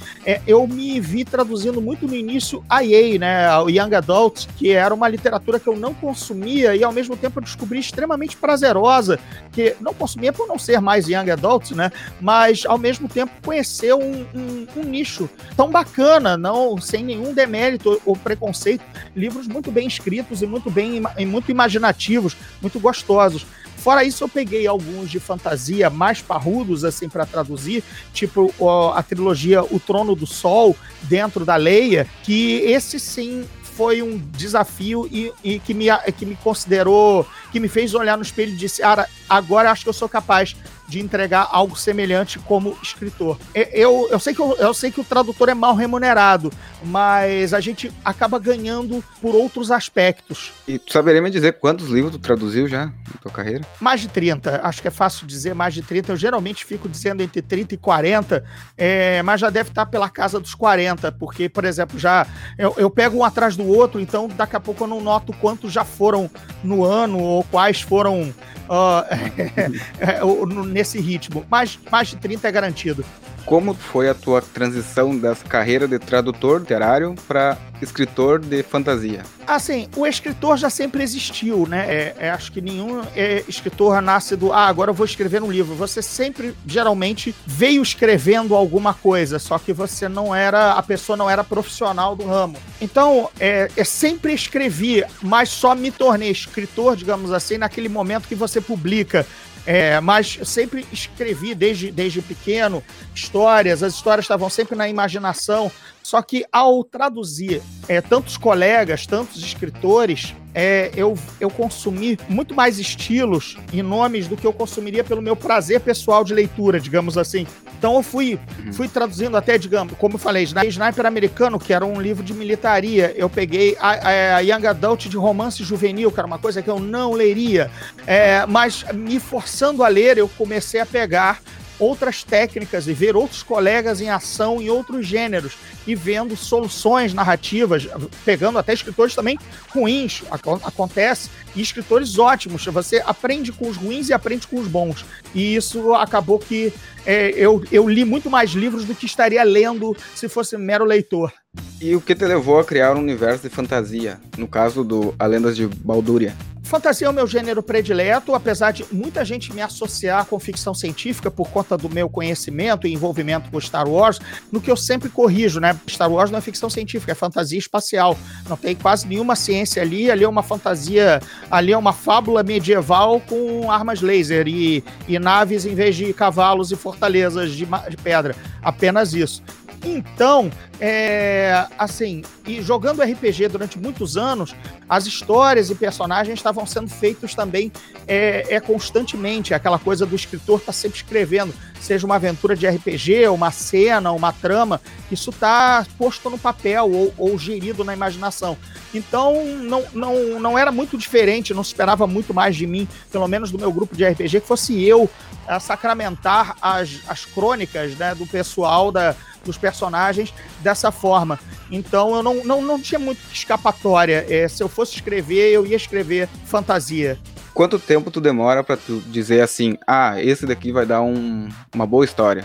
Eu 0.46 0.66
me 0.66 1.00
vi 1.00 1.24
traduzindo 1.24 1.80
muito 1.80 2.06
no 2.06 2.14
início 2.14 2.64
a 2.68 2.84
EA, 2.84 3.18
né, 3.18 3.58
o 3.58 3.68
Young 3.68 3.94
Adult, 3.94 4.46
que 4.56 4.70
era 4.72 4.94
uma 4.94 5.08
literatura 5.08 5.60
que 5.60 5.68
eu 5.68 5.76
não 5.76 5.94
consumia 5.94 6.74
e 6.74 6.82
ao 6.82 6.92
mesmo 6.92 7.16
tempo 7.16 7.38
eu 7.38 7.42
descobri 7.42 7.78
extremamente 7.78 8.36
prazerosa, 8.36 9.18
que 9.52 9.76
não 9.80 9.94
consumia 9.94 10.32
por 10.32 10.46
não 10.46 10.58
ser 10.58 10.80
mais 10.80 11.08
Young 11.08 11.30
Adult, 11.30 11.72
né, 11.72 11.90
mas 12.20 12.64
ao 12.66 12.78
mesmo 12.78 13.08
tempo 13.08 13.32
conhecer 13.44 13.94
um, 13.94 14.26
um, 14.34 14.66
um 14.76 14.82
nicho 14.84 15.28
tão 15.56 15.70
bacana, 15.70 16.36
não 16.36 16.55
não 16.56 16.80
sem 16.80 17.04
nenhum 17.04 17.34
demérito 17.34 18.00
ou 18.04 18.16
preconceito, 18.16 18.82
livros 19.14 19.46
muito 19.46 19.70
bem 19.70 19.86
escritos 19.86 20.40
e 20.40 20.46
muito 20.46 20.70
bem 20.70 21.02
e 21.18 21.26
muito 21.26 21.50
imaginativos, 21.50 22.36
muito 22.62 22.80
gostosos. 22.80 23.46
Fora 23.76 24.02
isso, 24.02 24.24
eu 24.24 24.28
peguei 24.28 24.66
alguns 24.66 25.10
de 25.10 25.20
fantasia 25.20 25.88
mais 25.88 26.20
parrudos, 26.20 26.82
assim, 26.82 27.08
para 27.08 27.26
traduzir, 27.26 27.84
tipo 28.12 28.52
a 28.94 29.02
trilogia 29.02 29.62
O 29.62 29.78
Trono 29.78 30.16
do 30.16 30.26
Sol, 30.26 30.74
dentro 31.02 31.44
da 31.44 31.56
Leia, 31.56 32.06
que 32.24 32.56
esse 32.62 32.98
sim 32.98 33.44
foi 33.62 34.02
um 34.02 34.16
desafio 34.32 35.06
e, 35.12 35.30
e, 35.44 35.58
que, 35.58 35.74
me, 35.74 35.86
que 36.16 36.24
me 36.24 36.34
considerou, 36.36 37.26
que 37.52 37.60
me 37.60 37.68
fez 37.68 37.94
olhar 37.94 38.16
no 38.16 38.22
espelho 38.22 38.54
e 38.54 38.56
disse, 38.56 38.80
cara, 38.80 39.06
agora 39.28 39.70
acho 39.70 39.82
que 39.82 39.88
eu 39.90 39.92
sou 39.92 40.08
capaz 40.08 40.56
de 40.88 41.00
entregar 41.00 41.48
algo 41.50 41.76
semelhante 41.76 42.38
como 42.38 42.76
escritor. 42.82 43.38
Eu, 43.54 44.08
eu, 44.10 44.18
sei 44.18 44.34
que 44.34 44.40
eu, 44.40 44.56
eu 44.56 44.72
sei 44.72 44.90
que 44.90 45.00
o 45.00 45.04
tradutor 45.04 45.48
é 45.48 45.54
mal 45.54 45.74
remunerado, 45.74 46.52
mas 46.84 47.52
a 47.52 47.60
gente 47.60 47.92
acaba 48.04 48.38
ganhando 48.38 49.02
por 49.20 49.34
outros 49.34 49.70
aspectos. 49.70 50.52
E 50.66 50.78
tu 50.78 50.92
saberia 50.92 51.20
me 51.20 51.30
dizer 51.30 51.58
quantos 51.58 51.88
livros 51.88 52.12
tu 52.12 52.18
traduziu 52.18 52.68
já 52.68 52.86
na 52.86 53.20
tua 53.20 53.32
carreira? 53.32 53.64
Mais 53.80 54.00
de 54.00 54.08
30. 54.08 54.60
Acho 54.62 54.82
que 54.82 54.88
é 54.88 54.90
fácil 54.90 55.26
dizer 55.26 55.54
mais 55.54 55.74
de 55.74 55.82
30. 55.82 56.12
Eu 56.12 56.16
geralmente 56.16 56.64
fico 56.64 56.88
dizendo 56.88 57.22
entre 57.22 57.42
30 57.42 57.74
e 57.74 57.78
40, 57.78 58.44
é, 58.76 59.22
mas 59.22 59.40
já 59.40 59.50
deve 59.50 59.70
estar 59.70 59.86
pela 59.86 60.08
casa 60.08 60.38
dos 60.38 60.54
40, 60.54 61.12
porque, 61.12 61.48
por 61.48 61.64
exemplo, 61.64 61.98
já 61.98 62.26
eu, 62.58 62.74
eu 62.76 62.90
pego 62.90 63.18
um 63.18 63.24
atrás 63.24 63.56
do 63.56 63.66
outro, 63.66 64.00
então 64.00 64.28
daqui 64.28 64.56
a 64.56 64.60
pouco 64.60 64.84
eu 64.84 64.88
não 64.88 65.00
noto 65.00 65.32
quantos 65.34 65.72
já 65.72 65.84
foram 65.84 66.30
no 66.62 66.84
ano 66.84 67.18
ou 67.18 67.44
quais 67.44 67.80
foram 67.80 68.32
uh, 68.68 70.64
nesse 70.76 71.00
ritmo. 71.00 71.42
Mais, 71.50 71.78
mais 71.90 72.08
de 72.08 72.16
30 72.16 72.46
é 72.46 72.52
garantido. 72.52 73.04
Como 73.46 73.74
foi 73.74 74.08
a 74.08 74.14
tua 74.14 74.42
transição 74.42 75.16
dessa 75.16 75.44
carreira 75.44 75.86
de 75.86 76.00
tradutor 76.00 76.58
literário 76.58 77.14
para 77.28 77.56
escritor 77.80 78.40
de 78.40 78.62
fantasia? 78.64 79.22
Assim, 79.46 79.88
o 79.96 80.04
escritor 80.04 80.56
já 80.56 80.68
sempre 80.68 81.04
existiu, 81.04 81.64
né? 81.66 81.86
É, 81.88 82.16
é, 82.18 82.30
acho 82.30 82.50
que 82.50 82.60
nenhum 82.60 83.02
é, 83.14 83.44
escritor 83.46 84.02
nasce 84.02 84.34
do 84.34 84.52
ah, 84.52 84.66
agora 84.66 84.90
eu 84.90 84.94
vou 84.94 85.06
escrever 85.06 85.42
um 85.42 85.50
livro. 85.50 85.76
Você 85.76 86.02
sempre, 86.02 86.54
geralmente, 86.66 87.32
veio 87.46 87.80
escrevendo 87.80 88.54
alguma 88.54 88.92
coisa, 88.92 89.38
só 89.38 89.58
que 89.60 89.72
você 89.72 90.08
não 90.08 90.34
era, 90.34 90.72
a 90.72 90.82
pessoa 90.82 91.16
não 91.16 91.30
era 91.30 91.44
profissional 91.44 92.16
do 92.16 92.26
ramo. 92.26 92.56
Então, 92.80 93.30
é, 93.38 93.70
é 93.76 93.84
sempre 93.84 94.34
escrevi, 94.34 95.04
mas 95.22 95.50
só 95.50 95.72
me 95.74 95.92
tornei 95.92 96.30
escritor, 96.30 96.96
digamos 96.96 97.30
assim, 97.30 97.58
naquele 97.58 97.88
momento 97.88 98.26
que 98.26 98.34
você 98.34 98.60
publica 98.60 99.24
é, 99.66 100.00
mas 100.00 100.38
sempre 100.44 100.86
escrevi 100.92 101.54
desde, 101.54 101.90
desde 101.90 102.22
pequeno 102.22 102.82
histórias, 103.14 103.82
as 103.82 103.94
histórias 103.94 104.24
estavam 104.24 104.48
sempre 104.48 104.76
na 104.76 104.88
imaginação. 104.88 105.70
Só 106.02 106.22
que 106.22 106.44
ao 106.52 106.84
traduzir 106.84 107.60
é, 107.88 108.00
tantos 108.00 108.36
colegas, 108.36 109.06
tantos 109.06 109.42
escritores, 109.42 110.34
é, 110.56 110.90
eu, 110.96 111.18
eu 111.38 111.50
consumi 111.50 112.18
muito 112.30 112.54
mais 112.54 112.78
estilos 112.78 113.58
e 113.70 113.82
nomes 113.82 114.26
do 114.26 114.38
que 114.38 114.46
eu 114.46 114.54
consumiria 114.54 115.04
pelo 115.04 115.20
meu 115.20 115.36
prazer 115.36 115.80
pessoal 115.80 116.24
de 116.24 116.32
leitura, 116.32 116.80
digamos 116.80 117.18
assim. 117.18 117.46
Então 117.78 117.96
eu 117.96 118.02
fui, 118.02 118.40
uhum. 118.64 118.72
fui 118.72 118.88
traduzindo 118.88 119.36
até, 119.36 119.58
digamos, 119.58 119.92
como 119.98 120.14
eu 120.14 120.18
falei, 120.18 120.44
Sniper 120.44 121.04
Americano, 121.04 121.58
que 121.58 121.74
era 121.74 121.84
um 121.84 122.00
livro 122.00 122.24
de 122.24 122.32
militaria. 122.32 123.12
Eu 123.14 123.28
peguei 123.28 123.76
a, 123.78 124.36
a 124.36 124.40
Young 124.40 124.66
Adult 124.66 125.08
de 125.08 125.16
romance 125.18 125.62
juvenil, 125.62 126.10
que 126.10 126.18
era 126.18 126.26
uma 126.26 126.38
coisa 126.38 126.62
que 126.62 126.70
eu 126.70 126.80
não 126.80 127.12
leria. 127.12 127.70
É, 128.06 128.46
mas 128.46 128.82
me 128.94 129.20
forçando 129.20 129.84
a 129.84 129.88
ler, 129.88 130.16
eu 130.16 130.26
comecei 130.26 130.80
a 130.80 130.86
pegar 130.86 131.38
outras 131.78 132.24
técnicas 132.24 132.86
e 132.86 132.92
ver 132.92 133.16
outros 133.16 133.42
colegas 133.42 134.00
em 134.00 134.08
ação 134.08 134.60
em 134.60 134.70
outros 134.70 135.06
gêneros 135.06 135.54
e 135.86 135.94
vendo 135.94 136.36
soluções 136.36 137.14
narrativas, 137.14 137.88
pegando 138.24 138.58
até 138.58 138.72
escritores 138.72 139.14
também 139.14 139.38
ruins, 139.68 140.22
acontece, 140.30 141.30
e 141.54 141.60
escritores 141.60 142.18
ótimos. 142.18 142.64
Você 142.66 143.02
aprende 143.04 143.52
com 143.52 143.68
os 143.68 143.76
ruins 143.76 144.08
e 144.08 144.12
aprende 144.12 144.46
com 144.46 144.58
os 144.58 144.66
bons. 144.66 145.04
E 145.34 145.54
isso 145.54 145.94
acabou 145.94 146.38
que 146.38 146.72
é, 147.04 147.30
eu, 147.30 147.64
eu 147.70 147.88
li 147.88 148.04
muito 148.04 148.28
mais 148.28 148.50
livros 148.50 148.84
do 148.84 148.94
que 148.94 149.06
estaria 149.06 149.42
lendo 149.44 149.96
se 150.14 150.28
fosse 150.28 150.56
mero 150.56 150.84
leitor. 150.84 151.32
E 151.80 151.94
o 151.94 152.00
que 152.00 152.14
te 152.14 152.24
levou 152.24 152.58
a 152.58 152.64
criar 152.64 152.96
um 152.96 153.00
universo 153.00 153.42
de 153.42 153.48
fantasia? 153.48 154.18
No 154.36 154.48
caso 154.48 154.82
do 154.82 155.14
A 155.18 155.26
Lendas 155.26 155.56
de 155.56 155.66
Balduria. 155.66 156.34
Fantasia 156.66 157.06
é 157.06 157.10
o 157.10 157.12
meu 157.12 157.28
gênero 157.28 157.62
predileto, 157.62 158.34
apesar 158.34 158.72
de 158.72 158.84
muita 158.90 159.24
gente 159.24 159.54
me 159.54 159.62
associar 159.62 160.26
com 160.26 160.36
ficção 160.40 160.74
científica 160.74 161.30
por 161.30 161.48
conta 161.48 161.76
do 161.76 161.88
meu 161.88 162.08
conhecimento 162.08 162.88
e 162.88 162.92
envolvimento 162.92 163.48
com 163.52 163.60
Star 163.60 163.88
Wars, 163.88 164.18
no 164.50 164.60
que 164.60 164.68
eu 164.68 164.76
sempre 164.76 165.08
corrijo, 165.08 165.60
né? 165.60 165.78
Star 165.88 166.10
Wars 166.10 166.28
não 166.28 166.38
é 166.38 166.42
ficção 166.42 166.68
científica, 166.68 167.12
é 167.12 167.14
fantasia 167.14 167.56
espacial. 167.56 168.18
Não 168.48 168.56
tem 168.56 168.74
quase 168.74 169.06
nenhuma 169.06 169.36
ciência 169.36 169.80
ali, 169.80 170.10
ali 170.10 170.24
é 170.24 170.28
uma 170.28 170.42
fantasia, 170.42 171.20
ali 171.48 171.70
é 171.70 171.78
uma 171.78 171.92
fábula 171.92 172.42
medieval 172.42 173.20
com 173.20 173.70
armas 173.70 174.00
laser 174.00 174.48
e, 174.48 174.82
e 175.06 175.20
naves 175.20 175.66
em 175.66 175.74
vez 175.76 175.94
de 175.94 176.12
cavalos 176.12 176.72
e 176.72 176.76
fortalezas 176.76 177.52
de, 177.52 177.64
de 177.64 177.96
pedra. 177.96 178.34
Apenas 178.60 179.14
isso. 179.14 179.40
Então, 179.86 180.50
é, 180.80 181.64
assim, 181.78 182.22
e 182.44 182.60
jogando 182.60 183.02
RPG 183.02 183.46
durante 183.48 183.78
muitos 183.78 184.16
anos, 184.16 184.52
as 184.88 185.06
histórias 185.06 185.70
e 185.70 185.76
personagens 185.76 186.36
estavam 186.36 186.66
sendo 186.66 186.88
feitos 186.88 187.36
também 187.36 187.70
é, 188.06 188.56
é 188.56 188.60
constantemente, 188.60 189.54
aquela 189.54 189.78
coisa 189.78 190.04
do 190.04 190.16
escritor 190.16 190.58
estar 190.58 190.72
tá 190.72 190.76
sempre 190.76 190.98
escrevendo, 190.98 191.54
seja 191.80 192.04
uma 192.04 192.16
aventura 192.16 192.56
de 192.56 192.66
RPG, 192.66 193.28
uma 193.28 193.52
cena, 193.52 194.10
uma 194.10 194.32
trama, 194.32 194.80
isso 195.10 195.30
está 195.30 195.86
posto 195.96 196.28
no 196.28 196.38
papel 196.38 196.90
ou, 196.90 197.14
ou, 197.16 197.38
gerido 197.38 197.84
na 197.84 197.94
imaginação. 197.94 198.58
Então, 198.92 199.44
não, 199.44 199.84
não, 199.92 200.40
não 200.40 200.58
era 200.58 200.72
muito 200.72 200.98
diferente, 200.98 201.54
não 201.54 201.62
se 201.62 201.70
esperava 201.70 202.08
muito 202.08 202.34
mais 202.34 202.56
de 202.56 202.66
mim, 202.66 202.88
pelo 203.12 203.28
menos 203.28 203.52
do 203.52 203.58
meu 203.58 203.72
grupo 203.72 203.94
de 203.94 204.04
RPG, 204.04 204.40
que 204.40 204.48
fosse 204.48 204.82
eu 204.84 205.08
a 205.46 205.60
sacramentar 205.60 206.56
as, 206.60 207.00
as 207.06 207.24
crônicas 207.24 207.94
né, 207.94 208.16
do 208.16 208.26
pessoal 208.26 208.90
da 208.90 209.14
dos 209.46 209.56
personagens 209.56 210.34
dessa 210.60 210.90
forma. 210.92 211.38
Então 211.70 212.14
eu 212.14 212.22
não, 212.22 212.44
não, 212.44 212.62
não 212.62 212.80
tinha 212.80 212.98
muito 212.98 213.20
escapatória. 213.32 214.26
É, 214.28 214.46
se 214.48 214.62
eu 214.62 214.68
fosse 214.68 214.94
escrever, 214.96 215.50
eu 215.52 215.64
ia 215.66 215.76
escrever 215.76 216.28
fantasia. 216.44 217.18
Quanto 217.54 217.78
tempo 217.78 218.10
tu 218.10 218.20
demora 218.20 218.62
para 218.62 218.76
tu 218.76 219.02
dizer 219.06 219.40
assim, 219.40 219.78
ah, 219.86 220.22
esse 220.22 220.44
daqui 220.44 220.72
vai 220.72 220.84
dar 220.84 221.00
um, 221.00 221.48
uma 221.74 221.86
boa 221.86 222.04
história? 222.04 222.44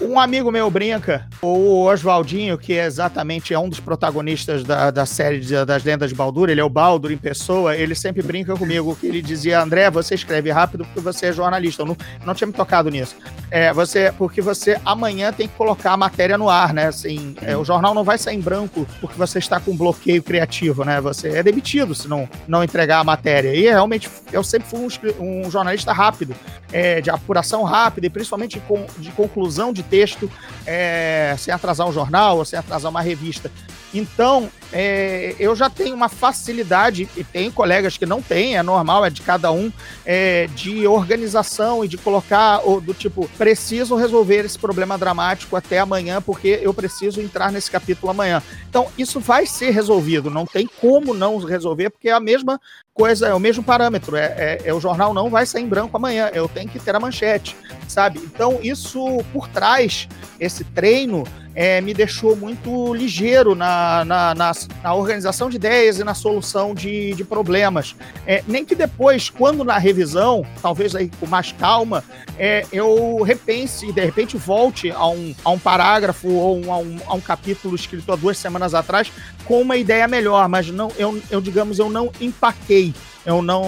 Um 0.00 0.18
amigo 0.18 0.50
meu 0.50 0.70
brinca, 0.70 1.28
o 1.40 1.84
Oswaldinho, 1.84 2.58
que 2.58 2.72
é 2.72 2.86
exatamente 2.86 3.54
é 3.54 3.58
um 3.58 3.68
dos 3.68 3.78
protagonistas 3.78 4.64
da, 4.64 4.90
da 4.90 5.06
série 5.06 5.40
de, 5.40 5.64
das 5.64 5.84
Lendas 5.84 6.10
de 6.10 6.16
Baldur, 6.16 6.48
ele 6.48 6.60
é 6.60 6.64
o 6.64 6.68
Baldur 6.68 7.12
em 7.12 7.16
pessoa, 7.16 7.76
ele 7.76 7.94
sempre 7.94 8.22
brinca 8.22 8.56
comigo, 8.56 8.96
que 8.96 9.06
ele 9.06 9.22
dizia, 9.22 9.60
André, 9.60 9.90
você 9.90 10.14
escreve 10.14 10.50
rápido 10.50 10.84
porque 10.84 11.00
você 11.00 11.26
é 11.26 11.32
jornalista. 11.32 11.82
Eu 11.82 11.86
não, 11.86 11.96
não 12.24 12.34
tinha 12.34 12.46
me 12.46 12.52
tocado 12.52 12.90
nisso. 12.90 13.16
É, 13.50 13.72
você, 13.72 14.12
porque 14.16 14.40
você 14.40 14.80
amanhã 14.84 15.32
tem 15.32 15.46
que 15.46 15.54
colocar 15.54 15.92
a 15.92 15.96
matéria 15.96 16.38
no 16.38 16.48
ar, 16.48 16.72
né? 16.72 16.86
Assim, 16.86 17.36
é, 17.42 17.56
o 17.56 17.64
jornal 17.64 17.94
não 17.94 18.02
vai 18.02 18.18
sair 18.18 18.36
em 18.36 18.40
branco 18.40 18.86
porque 19.00 19.16
você 19.16 19.38
está 19.38 19.60
com 19.60 19.76
bloqueio 19.76 20.22
criativo, 20.22 20.84
né? 20.84 21.00
Você 21.00 21.28
é 21.28 21.42
demitido 21.42 21.94
se 21.94 22.08
não, 22.08 22.28
não 22.48 22.64
entregar 22.64 23.00
a 23.00 23.04
matéria. 23.04 23.54
E 23.54 23.62
realmente, 23.62 24.10
eu 24.32 24.42
sempre 24.42 24.68
fui 24.68 24.88
um, 25.18 25.46
um 25.46 25.50
jornalista 25.50 25.92
rápido, 25.92 26.34
é, 26.72 27.00
de 27.00 27.10
apuração 27.10 27.62
rápida 27.62 28.06
e 28.06 28.10
principalmente 28.10 28.58
de, 28.58 29.02
de 29.02 29.10
conclusão 29.12 29.72
de 29.72 29.81
texto 29.82 30.30
é, 30.66 31.34
sem 31.38 31.52
atrasar 31.52 31.88
um 31.88 31.92
jornal 31.92 32.38
ou 32.38 32.44
sem 32.44 32.58
atrasar 32.58 32.90
uma 32.90 33.02
revista. 33.02 33.50
Então, 33.94 34.48
é, 34.72 35.34
eu 35.38 35.54
já 35.54 35.68
tenho 35.68 35.94
uma 35.94 36.08
facilidade, 36.08 37.06
e 37.14 37.22
tem 37.22 37.50
colegas 37.50 37.98
que 37.98 38.06
não 38.06 38.22
têm, 38.22 38.56
é 38.56 38.62
normal, 38.62 39.04
é 39.04 39.10
de 39.10 39.20
cada 39.20 39.52
um, 39.52 39.70
é, 40.04 40.46
de 40.54 40.86
organização 40.86 41.84
e 41.84 41.88
de 41.88 41.98
colocar, 41.98 42.62
do 42.82 42.94
tipo, 42.94 43.28
preciso 43.36 43.94
resolver 43.94 44.46
esse 44.46 44.58
problema 44.58 44.96
dramático 44.96 45.56
até 45.56 45.78
amanhã, 45.78 46.22
porque 46.22 46.58
eu 46.62 46.72
preciso 46.72 47.20
entrar 47.20 47.52
nesse 47.52 47.70
capítulo 47.70 48.10
amanhã. 48.10 48.42
Então, 48.68 48.88
isso 48.96 49.20
vai 49.20 49.44
ser 49.44 49.70
resolvido, 49.70 50.30
não 50.30 50.46
tem 50.46 50.66
como 50.80 51.12
não 51.12 51.36
resolver, 51.38 51.90
porque 51.90 52.08
é 52.08 52.12
a 52.12 52.20
mesma 52.20 52.58
coisa, 52.94 53.28
é 53.28 53.34
o 53.34 53.40
mesmo 53.40 53.62
parâmetro. 53.62 54.16
É, 54.16 54.26
é, 54.36 54.62
é, 54.64 54.74
o 54.74 54.80
jornal 54.80 55.14
não 55.14 55.30
vai 55.30 55.46
sair 55.46 55.62
em 55.62 55.68
branco 55.68 55.96
amanhã, 55.96 56.30
eu 56.32 56.48
tenho 56.48 56.68
que 56.68 56.78
ter 56.78 56.94
a 56.94 57.00
manchete, 57.00 57.56
sabe? 57.88 58.18
Então, 58.18 58.58
isso 58.62 59.22
por 59.32 59.48
trás, 59.48 60.08
esse 60.38 60.64
treino, 60.64 61.24
é, 61.54 61.80
me 61.80 61.92
deixou 61.92 62.34
muito 62.34 62.94
ligeiro 62.94 63.54
na, 63.54 64.04
na, 64.04 64.34
na, 64.34 64.52
na, 64.82 64.94
organização 64.94 65.50
de 65.50 65.56
ideias 65.56 65.98
e 65.98 66.04
na 66.04 66.14
solução 66.14 66.74
de, 66.74 67.14
de 67.14 67.24
problemas. 67.24 67.94
É, 68.26 68.42
nem 68.46 68.64
que 68.64 68.74
depois, 68.74 69.28
quando 69.28 69.62
na 69.64 69.78
revisão, 69.78 70.46
talvez 70.60 70.94
aí 70.94 71.10
com 71.20 71.26
mais 71.26 71.52
calma, 71.52 72.02
é, 72.38 72.64
eu 72.72 73.22
repense 73.22 73.86
e 73.86 73.92
de 73.92 74.02
repente 74.02 74.36
volte 74.36 74.90
a 74.90 75.06
um, 75.06 75.34
a 75.44 75.50
um 75.50 75.58
parágrafo 75.58 76.28
ou 76.28 76.72
a 76.72 76.78
um, 76.78 76.98
a 77.06 77.14
um 77.14 77.20
capítulo 77.20 77.74
escrito 77.74 78.10
há 78.10 78.16
duas 78.16 78.38
semanas 78.38 78.74
atrás 78.74 79.12
com 79.44 79.60
uma 79.60 79.76
ideia 79.76 80.08
melhor, 80.08 80.48
mas 80.48 80.68
não, 80.70 80.90
eu, 80.96 81.20
eu 81.30 81.40
digamos, 81.40 81.78
eu 81.78 81.90
não 81.90 82.10
empaquei 82.20 82.81
eu 83.24 83.42
não, 83.42 83.64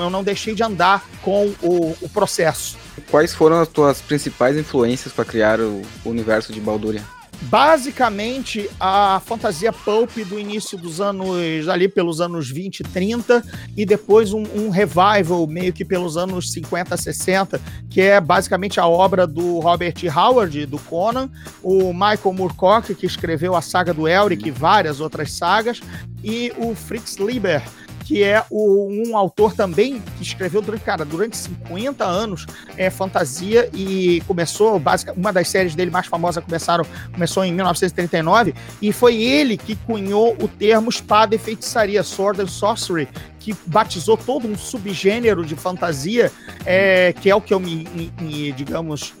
eu 0.00 0.10
não 0.10 0.22
deixei 0.22 0.54
de 0.54 0.62
andar 0.62 1.04
com 1.22 1.52
o, 1.62 1.96
o 2.00 2.08
processo. 2.08 2.76
Quais 3.10 3.34
foram 3.34 3.60
as 3.60 3.68
tuas 3.68 4.00
principais 4.00 4.56
influências 4.56 5.12
para 5.12 5.24
criar 5.24 5.60
o 5.60 5.82
universo 6.04 6.52
de 6.52 6.60
Balduria? 6.60 7.02
basicamente 7.42 8.68
a 8.80 9.20
fantasia 9.24 9.72
pulp 9.72 10.10
do 10.26 10.38
início 10.38 10.76
dos 10.76 11.00
anos, 11.00 11.68
ali 11.68 11.88
pelos 11.88 12.20
anos 12.20 12.50
20, 12.50 12.82
30, 12.82 13.42
e 13.76 13.86
depois 13.86 14.32
um, 14.32 14.42
um, 14.54 14.70
revival 14.70 15.46
meio 15.46 15.72
que 15.72 15.84
pelos 15.84 16.16
anos 16.16 16.52
50, 16.52 16.96
60, 16.96 17.60
que 17.88 18.00
é 18.00 18.20
basicamente 18.20 18.80
a 18.80 18.86
obra 18.86 19.26
do 19.26 19.60
Robert 19.60 19.94
Howard, 20.14 20.66
do 20.66 20.78
Conan, 20.78 21.30
o 21.62 21.92
Michael 21.92 22.32
Moorcock, 22.32 22.94
que 22.94 23.06
escreveu 23.06 23.54
a 23.54 23.62
saga 23.62 23.94
do 23.94 24.08
Elric 24.08 24.46
e 24.46 24.50
várias 24.50 25.00
outras 25.00 25.32
sagas, 25.32 25.80
e 26.22 26.52
o 26.58 26.74
Fritz 26.74 27.16
Lieber, 27.16 27.62
que 28.08 28.24
é 28.24 28.42
o, 28.48 28.88
um 28.90 29.14
autor 29.18 29.52
também 29.52 30.00
que 30.16 30.22
escreveu 30.22 30.62
durante, 30.62 30.82
cara, 30.82 31.04
durante 31.04 31.36
50 31.36 32.06
anos 32.06 32.46
é, 32.74 32.88
fantasia 32.88 33.68
e 33.74 34.22
começou, 34.26 34.78
basicamente, 34.78 35.20
uma 35.20 35.30
das 35.30 35.46
séries 35.50 35.74
dele 35.74 35.90
mais 35.90 36.06
famosas 36.06 36.42
começaram, 36.42 36.86
começou 37.12 37.44
em 37.44 37.52
1939 37.52 38.54
e 38.80 38.94
foi 38.94 39.22
ele 39.22 39.58
que 39.58 39.76
cunhou 39.76 40.34
o 40.40 40.48
termo 40.48 40.88
espada 40.88 41.34
e 41.34 41.38
feitiçaria, 41.38 42.02
Sword 42.02 42.40
and 42.40 42.46
Sorcery, 42.46 43.06
que 43.38 43.54
batizou 43.66 44.16
todo 44.16 44.48
um 44.48 44.56
subgênero 44.56 45.44
de 45.44 45.54
fantasia, 45.54 46.32
é, 46.64 47.12
que 47.12 47.28
é 47.28 47.34
o 47.34 47.42
que 47.42 47.52
eu 47.52 47.60
me, 47.60 47.86
me, 47.94 48.12
me 48.22 48.52
digamos, 48.52 49.12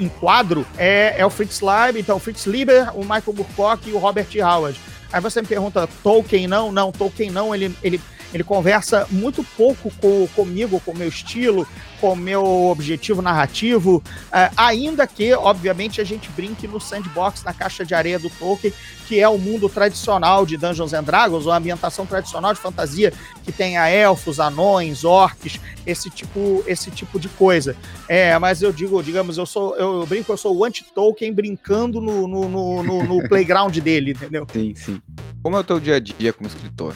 enquadro, 0.00 0.66
é, 0.78 1.14
é 1.18 1.26
o 1.26 1.30
Fritz 1.30 1.60
Leiber, 1.60 2.00
então 2.00 2.16
o 2.16 2.18
Fritz 2.18 2.46
Lieber, 2.46 2.90
o 2.98 3.00
Michael 3.00 3.34
Moorcock 3.34 3.86
e 3.86 3.92
o 3.92 3.98
Robert 3.98 4.28
Howard. 4.42 4.80
Aí 5.12 5.20
você 5.20 5.40
me 5.40 5.48
pergunta, 5.48 5.88
Tolkien 6.02 6.46
não? 6.46 6.70
Não, 6.70 6.92
Tolkien 6.92 7.30
não, 7.30 7.54
ele, 7.54 7.74
ele, 7.82 8.00
ele 8.32 8.44
conversa 8.44 9.06
muito 9.10 9.42
pouco 9.56 9.90
com, 10.00 10.28
comigo, 10.34 10.80
com 10.80 10.92
o 10.92 10.96
meu 10.96 11.08
estilo, 11.08 11.66
com 12.00 12.12
o 12.12 12.16
meu 12.16 12.44
objetivo 12.44 13.22
narrativo, 13.22 13.96
uh, 13.96 14.52
ainda 14.56 15.06
que, 15.06 15.32
obviamente, 15.34 16.00
a 16.00 16.04
gente 16.04 16.28
brinque 16.30 16.68
no 16.68 16.80
sandbox, 16.80 17.42
na 17.42 17.52
caixa 17.52 17.84
de 17.84 17.94
areia 17.94 18.18
do 18.18 18.30
Tolkien, 18.30 18.72
que 19.06 19.18
é 19.18 19.28
o 19.28 19.38
mundo 19.38 19.68
tradicional 19.68 20.44
de 20.44 20.56
Dungeons 20.56 20.92
and 20.92 21.02
Dragons, 21.02 21.46
uma 21.46 21.56
ambientação 21.56 22.04
tradicional 22.04 22.52
de 22.52 22.60
fantasia, 22.60 23.12
que 23.42 23.50
tenha 23.50 23.88
elfos, 23.88 24.38
anões, 24.38 25.02
orcs, 25.02 25.58
esse 25.86 26.10
tipo, 26.10 26.62
esse 26.66 26.90
tipo 26.90 27.18
de 27.18 27.28
coisa. 27.30 27.74
É, 28.06 28.38
mas 28.38 28.60
eu 28.60 28.70
digo, 28.70 29.02
digamos, 29.02 29.38
eu 29.38 29.46
sou, 29.46 29.74
eu, 29.76 30.06
brinco, 30.06 30.30
eu 30.30 30.36
sou 30.36 30.54
o 30.54 30.64
anti-Tolkien 30.64 31.32
brincando 31.32 32.00
no, 32.00 32.28
no, 32.28 32.48
no, 32.48 32.82
no, 32.82 33.02
no 33.02 33.26
playground 33.28 33.76
dele, 33.78 34.10
entendeu? 34.10 34.46
Sim, 34.52 34.74
sim. 34.74 35.00
Como 35.42 35.56
é 35.56 35.60
o 35.60 35.64
teu 35.64 35.80
dia 35.80 35.96
a 35.96 36.00
dia 36.00 36.32
como 36.32 36.46
escritor? 36.46 36.94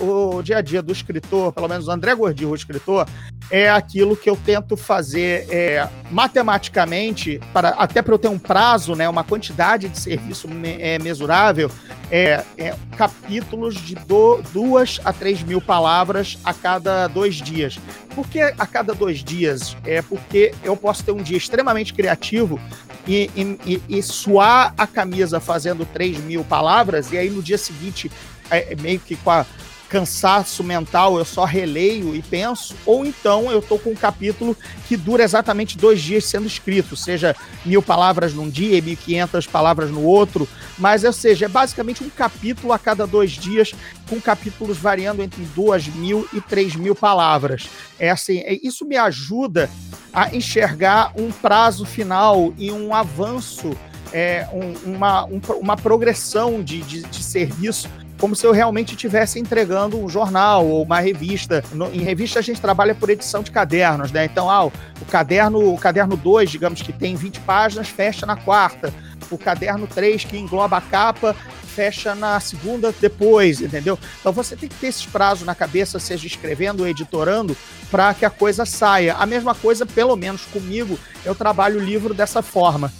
O 0.00 0.42
dia 0.42 0.58
a 0.58 0.60
dia 0.60 0.82
do 0.82 0.92
escritor, 0.92 1.52
pelo 1.52 1.68
menos 1.68 1.88
o 1.88 1.90
André 1.90 2.14
Gordillo, 2.14 2.52
o 2.52 2.54
escritor, 2.54 3.06
é 3.50 3.70
aquilo 3.70 4.16
que 4.16 4.28
eu 4.28 4.36
tento 4.36 4.76
fazer 4.76 5.46
é, 5.50 5.88
matematicamente, 6.10 7.40
para, 7.52 7.70
até 7.70 8.02
para 8.02 8.14
eu 8.14 8.18
ter 8.18 8.28
um 8.28 8.38
prazo, 8.38 8.94
né, 8.94 9.08
uma 9.08 9.24
quantidade 9.24 9.88
de 9.88 9.98
serviço 9.98 10.48
me, 10.48 10.80
é, 10.80 10.98
mesurável, 10.98 11.70
é, 12.10 12.44
é, 12.58 12.74
capítulos 12.96 13.74
de 13.76 13.94
do, 13.94 14.42
duas 14.52 15.00
a 15.04 15.12
três 15.12 15.42
mil 15.42 15.60
palavras 15.60 16.38
a 16.44 16.52
cada 16.52 17.06
dois 17.08 17.36
dias. 17.36 17.78
Por 18.14 18.28
que 18.28 18.40
a 18.40 18.66
cada 18.66 18.94
dois 18.94 19.22
dias? 19.22 19.76
É 19.84 20.02
porque 20.02 20.52
eu 20.62 20.76
posso 20.76 21.04
ter 21.04 21.12
um 21.12 21.22
dia 21.22 21.36
extremamente 21.36 21.92
criativo 21.92 22.60
e, 23.06 23.30
e, 23.64 23.82
e, 23.88 24.02
suar 24.02 24.74
a 24.76 24.86
camisa 24.86 25.38
fazendo 25.38 25.86
3 25.86 26.18
mil 26.18 26.42
palavras, 26.42 27.12
e 27.12 27.18
aí 27.18 27.30
no 27.30 27.40
dia 27.40 27.56
seguinte, 27.56 28.10
é, 28.50 28.74
meio 28.76 28.98
que 28.98 29.14
com 29.16 29.30
a 29.30 29.46
cansaço 29.88 30.64
mental, 30.64 31.18
eu 31.18 31.24
só 31.24 31.44
releio 31.44 32.14
e 32.14 32.22
penso, 32.22 32.74
ou 32.84 33.04
então 33.04 33.50
eu 33.50 33.62
tô 33.62 33.78
com 33.78 33.90
um 33.90 33.94
capítulo 33.94 34.56
que 34.88 34.96
dura 34.96 35.22
exatamente 35.22 35.78
dois 35.78 36.00
dias 36.00 36.24
sendo 36.24 36.46
escrito, 36.46 36.96
seja 36.96 37.34
mil 37.64 37.80
palavras 37.80 38.34
num 38.34 38.48
dia 38.48 38.78
e 38.78 38.82
mil 38.82 38.96
quinhentas 38.96 39.46
palavras 39.46 39.90
no 39.90 40.02
outro, 40.02 40.48
mas, 40.78 41.04
ou 41.04 41.12
seja, 41.12 41.46
é 41.46 41.48
basicamente 41.48 42.02
um 42.02 42.10
capítulo 42.10 42.72
a 42.72 42.78
cada 42.78 43.06
dois 43.06 43.32
dias, 43.32 43.72
com 44.08 44.20
capítulos 44.20 44.76
variando 44.76 45.22
entre 45.22 45.42
duas 45.54 45.86
mil 45.86 46.28
e 46.32 46.40
três 46.40 46.74
mil 46.74 46.94
palavras. 46.94 47.68
É 47.98 48.10
assim, 48.10 48.38
é, 48.40 48.58
isso 48.62 48.84
me 48.84 48.96
ajuda 48.96 49.70
a 50.12 50.34
enxergar 50.34 51.12
um 51.16 51.30
prazo 51.30 51.84
final 51.84 52.52
e 52.58 52.70
um 52.70 52.94
avanço 52.94 53.76
é, 54.12 54.48
um, 54.52 54.94
uma, 54.94 55.24
um, 55.26 55.40
uma 55.60 55.76
progressão 55.76 56.62
de, 56.62 56.80
de, 56.82 57.02
de 57.02 57.22
serviço 57.22 57.88
como 58.18 58.34
se 58.34 58.46
eu 58.46 58.52
realmente 58.52 58.94
estivesse 58.94 59.38
entregando 59.38 60.02
um 60.02 60.08
jornal 60.08 60.66
ou 60.66 60.82
uma 60.82 61.00
revista. 61.00 61.62
No, 61.72 61.92
em 61.92 62.00
revista 62.00 62.38
a 62.38 62.42
gente 62.42 62.60
trabalha 62.60 62.94
por 62.94 63.10
edição 63.10 63.42
de 63.42 63.50
cadernos, 63.50 64.10
né? 64.10 64.24
Então, 64.24 64.50
ah, 64.50 64.66
o, 64.66 64.72
caderno, 65.10 65.72
o 65.72 65.78
caderno 65.78 66.16
2, 66.16 66.50
digamos 66.50 66.82
que 66.82 66.92
tem 66.92 67.14
20 67.14 67.40
páginas, 67.40 67.88
fecha 67.88 68.24
na 68.24 68.36
quarta. 68.36 68.92
O 69.30 69.36
caderno 69.36 69.86
3, 69.86 70.24
que 70.24 70.38
engloba 70.38 70.78
a 70.78 70.80
capa, 70.80 71.34
fecha 71.76 72.14
na 72.14 72.40
segunda 72.40 72.94
depois, 72.98 73.60
entendeu? 73.60 73.98
Então 74.18 74.32
você 74.32 74.56
tem 74.56 74.66
que 74.66 74.76
ter 74.76 74.86
esses 74.86 75.04
prazos 75.04 75.44
na 75.44 75.54
cabeça, 75.54 75.98
seja 75.98 76.26
escrevendo 76.26 76.80
ou 76.80 76.88
editorando, 76.88 77.54
para 77.90 78.14
que 78.14 78.24
a 78.24 78.30
coisa 78.30 78.64
saia. 78.64 79.14
A 79.14 79.26
mesma 79.26 79.54
coisa, 79.54 79.84
pelo 79.84 80.16
menos 80.16 80.42
comigo, 80.46 80.98
eu 81.22 81.34
trabalho 81.34 81.78
o 81.78 81.84
livro 81.84 82.14
dessa 82.14 82.40
forma. 82.40 82.90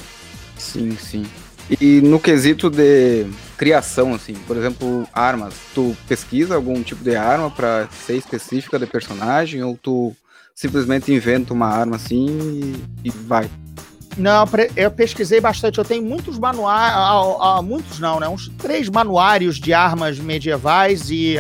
Sim, 0.59 0.97
sim. 1.01 1.25
E 1.81 2.01
no 2.03 2.21
quesito 2.21 2.69
de 2.69 3.27
criação, 3.57 4.15
assim, 4.15 4.35
por 4.47 4.57
exemplo, 4.57 5.09
armas, 5.13 5.55
tu 5.75 5.97
pesquisa 6.09 6.55
algum 6.55 6.83
tipo 6.83 7.03
de 7.03 7.17
arma 7.17 7.51
para 7.51 7.89
ser 8.07 8.17
específica 8.17 8.79
de 8.79 8.87
personagem 8.87 9.63
ou 9.63 9.77
tu 9.77 10.15
simplesmente 10.55 11.13
inventa 11.13 11.53
uma 11.53 11.67
arma 11.67 11.97
assim 11.97 12.27
e, 13.05 13.09
e 13.09 13.11
vai? 13.11 13.51
Não, 14.17 14.45
eu 14.75 14.91
pesquisei 14.91 15.41
bastante. 15.41 15.79
Eu 15.79 15.85
tenho 15.85 16.03
muitos 16.03 16.39
manuais, 16.39 17.63
muitos 17.63 17.99
não, 17.99 18.19
né? 18.19 18.27
Uns 18.27 18.49
três 18.57 18.89
manuários 18.89 19.57
de 19.57 19.75
armas 19.75 20.19
medievais 20.19 21.11
e 21.11 21.37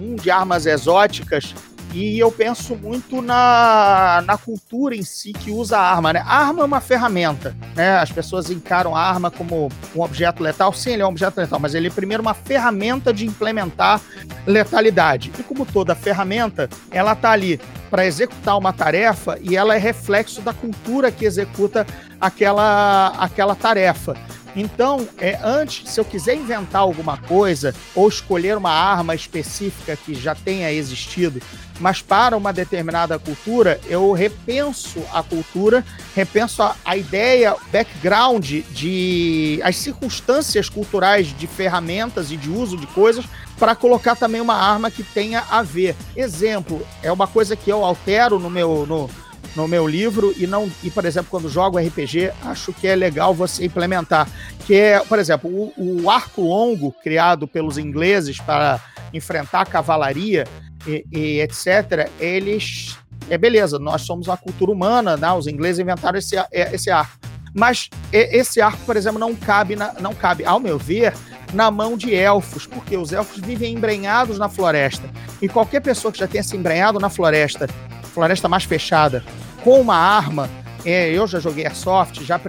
um 0.00 0.14
de 0.14 0.30
armas 0.30 0.64
exóticas 0.64 1.54
e 1.92 2.18
eu 2.18 2.30
penso 2.30 2.76
muito 2.76 3.20
na, 3.20 4.22
na 4.24 4.38
cultura 4.38 4.94
em 4.94 5.02
si 5.02 5.32
que 5.32 5.50
usa 5.50 5.76
a 5.76 5.90
arma, 5.90 6.12
né? 6.12 6.22
A 6.24 6.46
arma 6.46 6.62
é 6.62 6.64
uma 6.64 6.80
ferramenta, 6.80 7.56
né? 7.74 7.98
As 7.98 8.12
pessoas 8.12 8.48
encaram 8.50 8.94
a 8.94 9.00
arma 9.00 9.30
como 9.30 9.70
um 9.94 10.00
objeto 10.00 10.42
letal. 10.42 10.72
Sim, 10.72 10.92
ele 10.92 11.02
é 11.02 11.06
um 11.06 11.08
objeto 11.08 11.38
letal, 11.38 11.58
mas 11.58 11.74
ele 11.74 11.88
é 11.88 11.90
primeiro 11.90 12.22
uma 12.22 12.34
ferramenta 12.34 13.12
de 13.12 13.26
implementar 13.26 14.00
letalidade. 14.46 15.32
E 15.38 15.42
como 15.42 15.66
toda 15.66 15.94
ferramenta, 15.94 16.68
ela 16.90 17.16
tá 17.16 17.32
ali 17.32 17.60
para 17.90 18.06
executar 18.06 18.56
uma 18.56 18.72
tarefa 18.72 19.36
e 19.42 19.56
ela 19.56 19.74
é 19.74 19.78
reflexo 19.78 20.40
da 20.40 20.54
cultura 20.54 21.10
que 21.10 21.24
executa 21.24 21.84
aquela, 22.20 23.08
aquela 23.18 23.56
tarefa. 23.56 24.16
Então, 24.56 25.06
é, 25.18 25.38
antes, 25.42 25.90
se 25.90 26.00
eu 26.00 26.04
quiser 26.04 26.34
inventar 26.34 26.82
alguma 26.82 27.16
coisa 27.16 27.74
ou 27.94 28.08
escolher 28.08 28.56
uma 28.56 28.70
arma 28.70 29.14
específica 29.14 29.96
que 29.96 30.14
já 30.14 30.34
tenha 30.34 30.72
existido, 30.72 31.40
mas 31.78 32.02
para 32.02 32.36
uma 32.36 32.52
determinada 32.52 33.18
cultura, 33.18 33.80
eu 33.88 34.12
repenso 34.12 35.02
a 35.12 35.22
cultura, 35.22 35.84
repenso 36.14 36.62
a, 36.62 36.76
a 36.84 36.96
ideia, 36.96 37.56
background 37.72 38.44
de 38.70 39.60
as 39.62 39.76
circunstâncias 39.76 40.68
culturais 40.68 41.28
de 41.28 41.46
ferramentas 41.46 42.30
e 42.30 42.36
de 42.36 42.50
uso 42.50 42.76
de 42.76 42.86
coisas 42.88 43.24
para 43.58 43.74
colocar 43.74 44.16
também 44.16 44.40
uma 44.40 44.54
arma 44.54 44.90
que 44.90 45.02
tenha 45.02 45.44
a 45.50 45.62
ver. 45.62 45.96
Exemplo, 46.14 46.86
é 47.02 47.10
uma 47.10 47.26
coisa 47.26 47.56
que 47.56 47.70
eu 47.70 47.84
altero 47.84 48.38
no 48.38 48.50
meu 48.50 48.86
no, 48.86 49.08
no 49.56 49.66
meu 49.66 49.86
livro 49.86 50.32
e 50.36 50.46
não 50.46 50.70
e 50.82 50.90
por 50.90 51.04
exemplo 51.04 51.30
quando 51.30 51.48
jogo 51.48 51.78
RPG 51.78 52.32
acho 52.44 52.72
que 52.72 52.86
é 52.86 52.94
legal 52.94 53.34
você 53.34 53.64
implementar 53.64 54.28
que 54.66 54.74
é 54.74 55.00
por 55.00 55.18
exemplo 55.18 55.50
o, 55.50 56.02
o 56.02 56.10
arco 56.10 56.40
longo 56.42 56.92
criado 56.92 57.48
pelos 57.48 57.76
ingleses 57.76 58.38
para 58.38 58.80
enfrentar 59.12 59.62
a 59.62 59.66
cavalaria 59.66 60.44
e, 60.86 61.04
e, 61.12 61.40
etc 61.40 62.10
eles 62.20 62.96
é 63.28 63.36
beleza 63.36 63.78
nós 63.78 64.02
somos 64.02 64.28
uma 64.28 64.36
cultura 64.36 64.70
humana 64.70 65.16
né? 65.16 65.32
os 65.32 65.46
ingleses 65.46 65.80
inventaram 65.80 66.18
esse 66.18 66.36
é, 66.36 66.46
esse 66.72 66.90
arco 66.90 67.18
mas 67.52 67.90
esse 68.12 68.60
arco 68.60 68.78
por 68.86 68.96
exemplo 68.96 69.18
não 69.18 69.34
cabe 69.34 69.74
na, 69.74 69.94
não 69.94 70.14
cabe 70.14 70.44
ao 70.44 70.60
meu 70.60 70.78
ver 70.78 71.12
na 71.52 71.70
mão 71.70 71.96
de 71.96 72.14
elfos, 72.14 72.66
porque 72.66 72.96
os 72.96 73.12
elfos 73.12 73.38
vivem 73.40 73.74
embrenhados 73.74 74.38
na 74.38 74.48
floresta. 74.48 75.10
E 75.42 75.48
qualquer 75.48 75.80
pessoa 75.80 76.12
que 76.12 76.18
já 76.18 76.28
tenha 76.28 76.42
se 76.42 76.56
embrenhado 76.56 76.98
na 76.98 77.10
floresta 77.10 77.68
floresta 78.10 78.48
mais 78.48 78.64
fechada, 78.64 79.24
com 79.62 79.80
uma 79.80 79.96
arma. 79.96 80.48
É, 80.84 81.10
eu 81.10 81.26
já 81.26 81.38
joguei 81.38 81.66
Airsoft, 81.66 82.24
já 82.24 82.40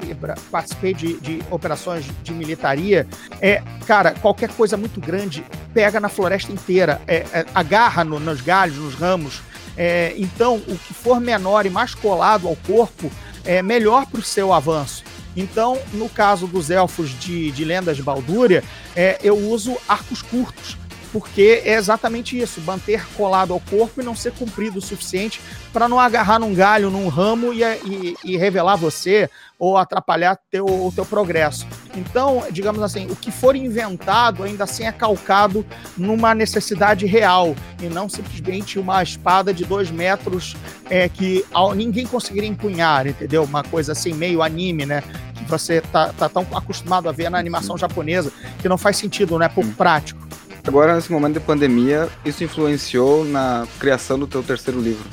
participei 0.49 0.93
de, 0.93 1.19
de, 1.19 1.43
operações 1.51 2.05
de 2.23 2.33
militaria. 2.33 3.05
É, 3.41 3.61
cara, 3.85 4.11
qualquer 4.11 4.49
coisa 4.49 4.77
muito 4.77 5.01
grande 5.01 5.43
pega 5.73 5.99
na 5.99 6.07
floresta 6.07 6.51
inteira, 6.51 7.01
é, 7.07 7.25
é, 7.33 7.45
agarra 7.53 8.03
no, 8.05 8.19
nos 8.19 8.39
galhos, 8.39 8.77
nos 8.77 8.95
ramos. 8.95 9.41
É, 9.75 10.13
então, 10.17 10.57
o 10.67 10.77
que 10.77 10.93
for 10.93 11.19
menor 11.19 11.65
e 11.65 11.69
mais 11.69 11.93
colado 11.93 12.47
ao 12.47 12.55
corpo 12.55 13.11
é 13.43 13.61
melhor 13.61 14.05
para 14.05 14.19
o 14.19 14.23
seu 14.23 14.53
avanço. 14.53 15.03
Então, 15.35 15.77
no 15.93 16.09
caso 16.09 16.47
dos 16.47 16.69
elfos 16.69 17.09
de, 17.19 17.51
de 17.51 17.65
lendas 17.65 17.97
de 17.97 18.03
Baldúria, 18.03 18.63
é, 18.95 19.17
eu 19.23 19.37
uso 19.37 19.77
arcos 19.87 20.21
curtos 20.21 20.77
porque 21.11 21.61
é 21.65 21.73
exatamente 21.75 22.39
isso, 22.39 22.61
manter 22.61 23.05
colado 23.15 23.53
ao 23.53 23.59
corpo 23.59 24.01
e 24.01 24.03
não 24.03 24.15
ser 24.15 24.31
comprido 24.33 24.79
o 24.79 24.81
suficiente 24.81 25.41
para 25.73 25.87
não 25.87 25.99
agarrar 25.99 26.39
num 26.39 26.53
galho, 26.53 26.89
num 26.89 27.07
ramo 27.07 27.53
e, 27.53 27.63
e, 27.63 28.15
e 28.23 28.37
revelar 28.37 28.75
você 28.75 29.29
ou 29.59 29.77
atrapalhar 29.77 30.39
teu, 30.49 30.65
o 30.65 30.91
teu 30.93 31.05
progresso. 31.05 31.67
Então, 31.95 32.43
digamos 32.51 32.81
assim, 32.81 33.05
o 33.11 33.15
que 33.15 33.29
for 33.29 33.55
inventado 33.55 34.43
ainda 34.43 34.63
assim 34.63 34.85
é 34.85 34.91
calcado 34.91 35.65
numa 35.97 36.33
necessidade 36.33 37.05
real 37.05 37.55
e 37.81 37.85
não 37.85 38.09
simplesmente 38.09 38.79
uma 38.79 39.03
espada 39.03 39.53
de 39.53 39.63
dois 39.63 39.91
metros 39.91 40.55
é, 40.89 41.07
que 41.07 41.45
ninguém 41.75 42.07
conseguiria 42.07 42.49
empunhar, 42.49 43.05
entendeu? 43.05 43.43
Uma 43.43 43.63
coisa 43.63 43.91
assim, 43.91 44.13
meio 44.13 44.41
anime, 44.41 44.85
né? 44.85 45.03
Que 45.35 45.43
você 45.43 45.81
tá, 45.81 46.11
tá 46.13 46.27
tão 46.27 46.47
acostumado 46.53 47.07
a 47.07 47.11
ver 47.11 47.29
na 47.29 47.37
animação 47.37 47.77
japonesa 47.77 48.31
que 48.61 48.69
não 48.69 48.77
faz 48.77 48.97
sentido, 48.97 49.37
né? 49.37 49.47
Pouco 49.47 49.71
prático. 49.73 50.30
Agora, 50.65 50.95
nesse 50.95 51.11
momento 51.11 51.33
de 51.33 51.39
pandemia, 51.39 52.07
isso 52.23 52.43
influenciou 52.43 53.25
na 53.25 53.67
criação 53.79 54.17
do 54.17 54.27
teu 54.27 54.43
terceiro 54.43 54.79
livro? 54.79 55.07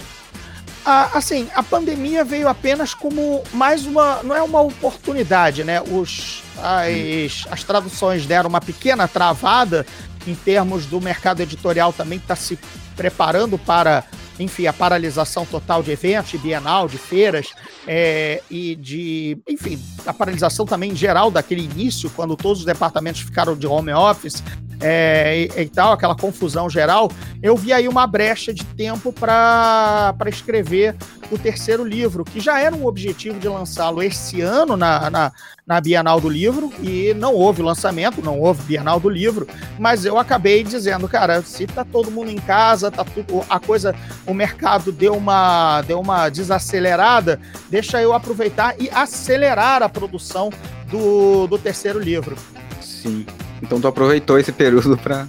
Ah, 0.85 1.11
assim, 1.15 1.49
a 1.55 1.63
pandemia 1.63 2.25
veio 2.25 2.49
apenas 2.49 2.95
como 2.95 3.43
mais 3.53 3.85
uma. 3.85 4.23
Não 4.23 4.35
é 4.35 4.43
uma 4.43 4.61
oportunidade, 4.61 5.65
né? 5.65 5.83
Os, 5.83 6.43
as, 6.57 7.47
as 7.51 7.63
traduções 7.63 8.25
deram 8.25 8.49
uma 8.49 8.61
pequena 8.61 9.07
travada 9.07 9.85
em 10.27 10.35
termos 10.35 10.87
do 10.87 11.01
mercado 11.01 11.41
editorial 11.41 11.93
também 11.93 12.19
está 12.19 12.37
se 12.37 12.59
preparando 12.97 13.59
para, 13.59 14.05
enfim, 14.39 14.67
a 14.67 14.73
paralisação 14.73 15.45
total 15.45 15.83
de 15.83 15.91
eventos, 15.91 16.31
de 16.31 16.39
bienal, 16.39 16.89
de 16.89 16.99
feiras 16.99 17.53
é, 17.87 18.43
e 18.51 18.75
de, 18.77 19.39
enfim, 19.49 19.79
a 20.07 20.13
paralisação 20.13 20.65
também 20.65 20.95
geral 20.95 21.31
daquele 21.31 21.63
início, 21.63 22.11
quando 22.11 22.37
todos 22.37 22.61
os 22.61 22.65
departamentos 22.65 23.21
ficaram 23.21 23.57
de 23.57 23.67
home 23.67 23.93
office 23.93 24.43
é, 24.81 25.49
e, 25.57 25.63
e, 25.63 25.69
tal, 25.69 25.93
aquela 25.93 26.15
confusão 26.15 26.71
geral, 26.71 27.11
eu 27.43 27.57
vi 27.57 27.73
aí 27.73 27.89
uma 27.89 28.07
brecha 28.07 28.55
de 28.55 28.65
tempo 28.65 29.13
para 29.13 30.15
escrever 30.27 30.95
o 31.31 31.39
terceiro 31.39 31.85
livro, 31.85 32.25
que 32.25 32.41
já 32.41 32.61
era 32.61 32.75
um 32.75 32.87
objetivo 32.87 33.39
de 33.39 33.49
lançá-lo 33.49 34.03
esse 34.03 34.41
ano 34.41 34.77
na, 34.77 35.11
na, 35.11 35.33
na, 35.69 35.81
Bienal 35.81 36.21
do 36.21 36.29
Livro, 36.29 36.73
e 36.83 37.13
não 37.15 37.35
houve 37.35 37.61
lançamento, 37.61 38.23
não 38.23 38.41
houve 38.41 38.63
Bienal 38.63 38.99
do 38.99 39.09
Livro, 39.09 39.47
mas 39.79 40.07
eu 40.07 40.19
acabei 40.19 40.65
dizendo, 40.65 41.07
cara, 41.07 41.43
se 41.43 41.67
tá 41.67 41.85
todo 41.85 42.11
mundo 42.11 42.31
em 42.31 42.39
casa, 42.39 42.91
tá 42.91 43.05
tudo, 43.05 43.45
a 43.51 43.61
coisa, 43.61 43.95
o 44.27 44.33
mercado 44.33 44.91
deu 44.91 45.15
uma, 45.15 45.83
deu 45.83 46.01
uma 46.01 46.31
desacelerada, 46.31 47.39
deixa 47.69 48.01
eu 48.01 48.15
aproveitar 48.15 48.75
e 48.81 48.89
acelerar 48.91 49.83
a 49.83 49.89
produção 49.89 50.51
do, 50.91 51.47
do 51.47 51.59
terceiro 51.59 51.99
livro. 51.99 52.35
Sim. 52.81 53.27
Então 53.63 53.81
tu 53.81 53.87
aproveitou 53.87 54.39
esse 54.39 54.53
período 54.53 54.97
para 54.97 55.27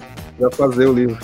fazer 0.55 0.87
o 0.87 0.93
livro. 0.93 1.17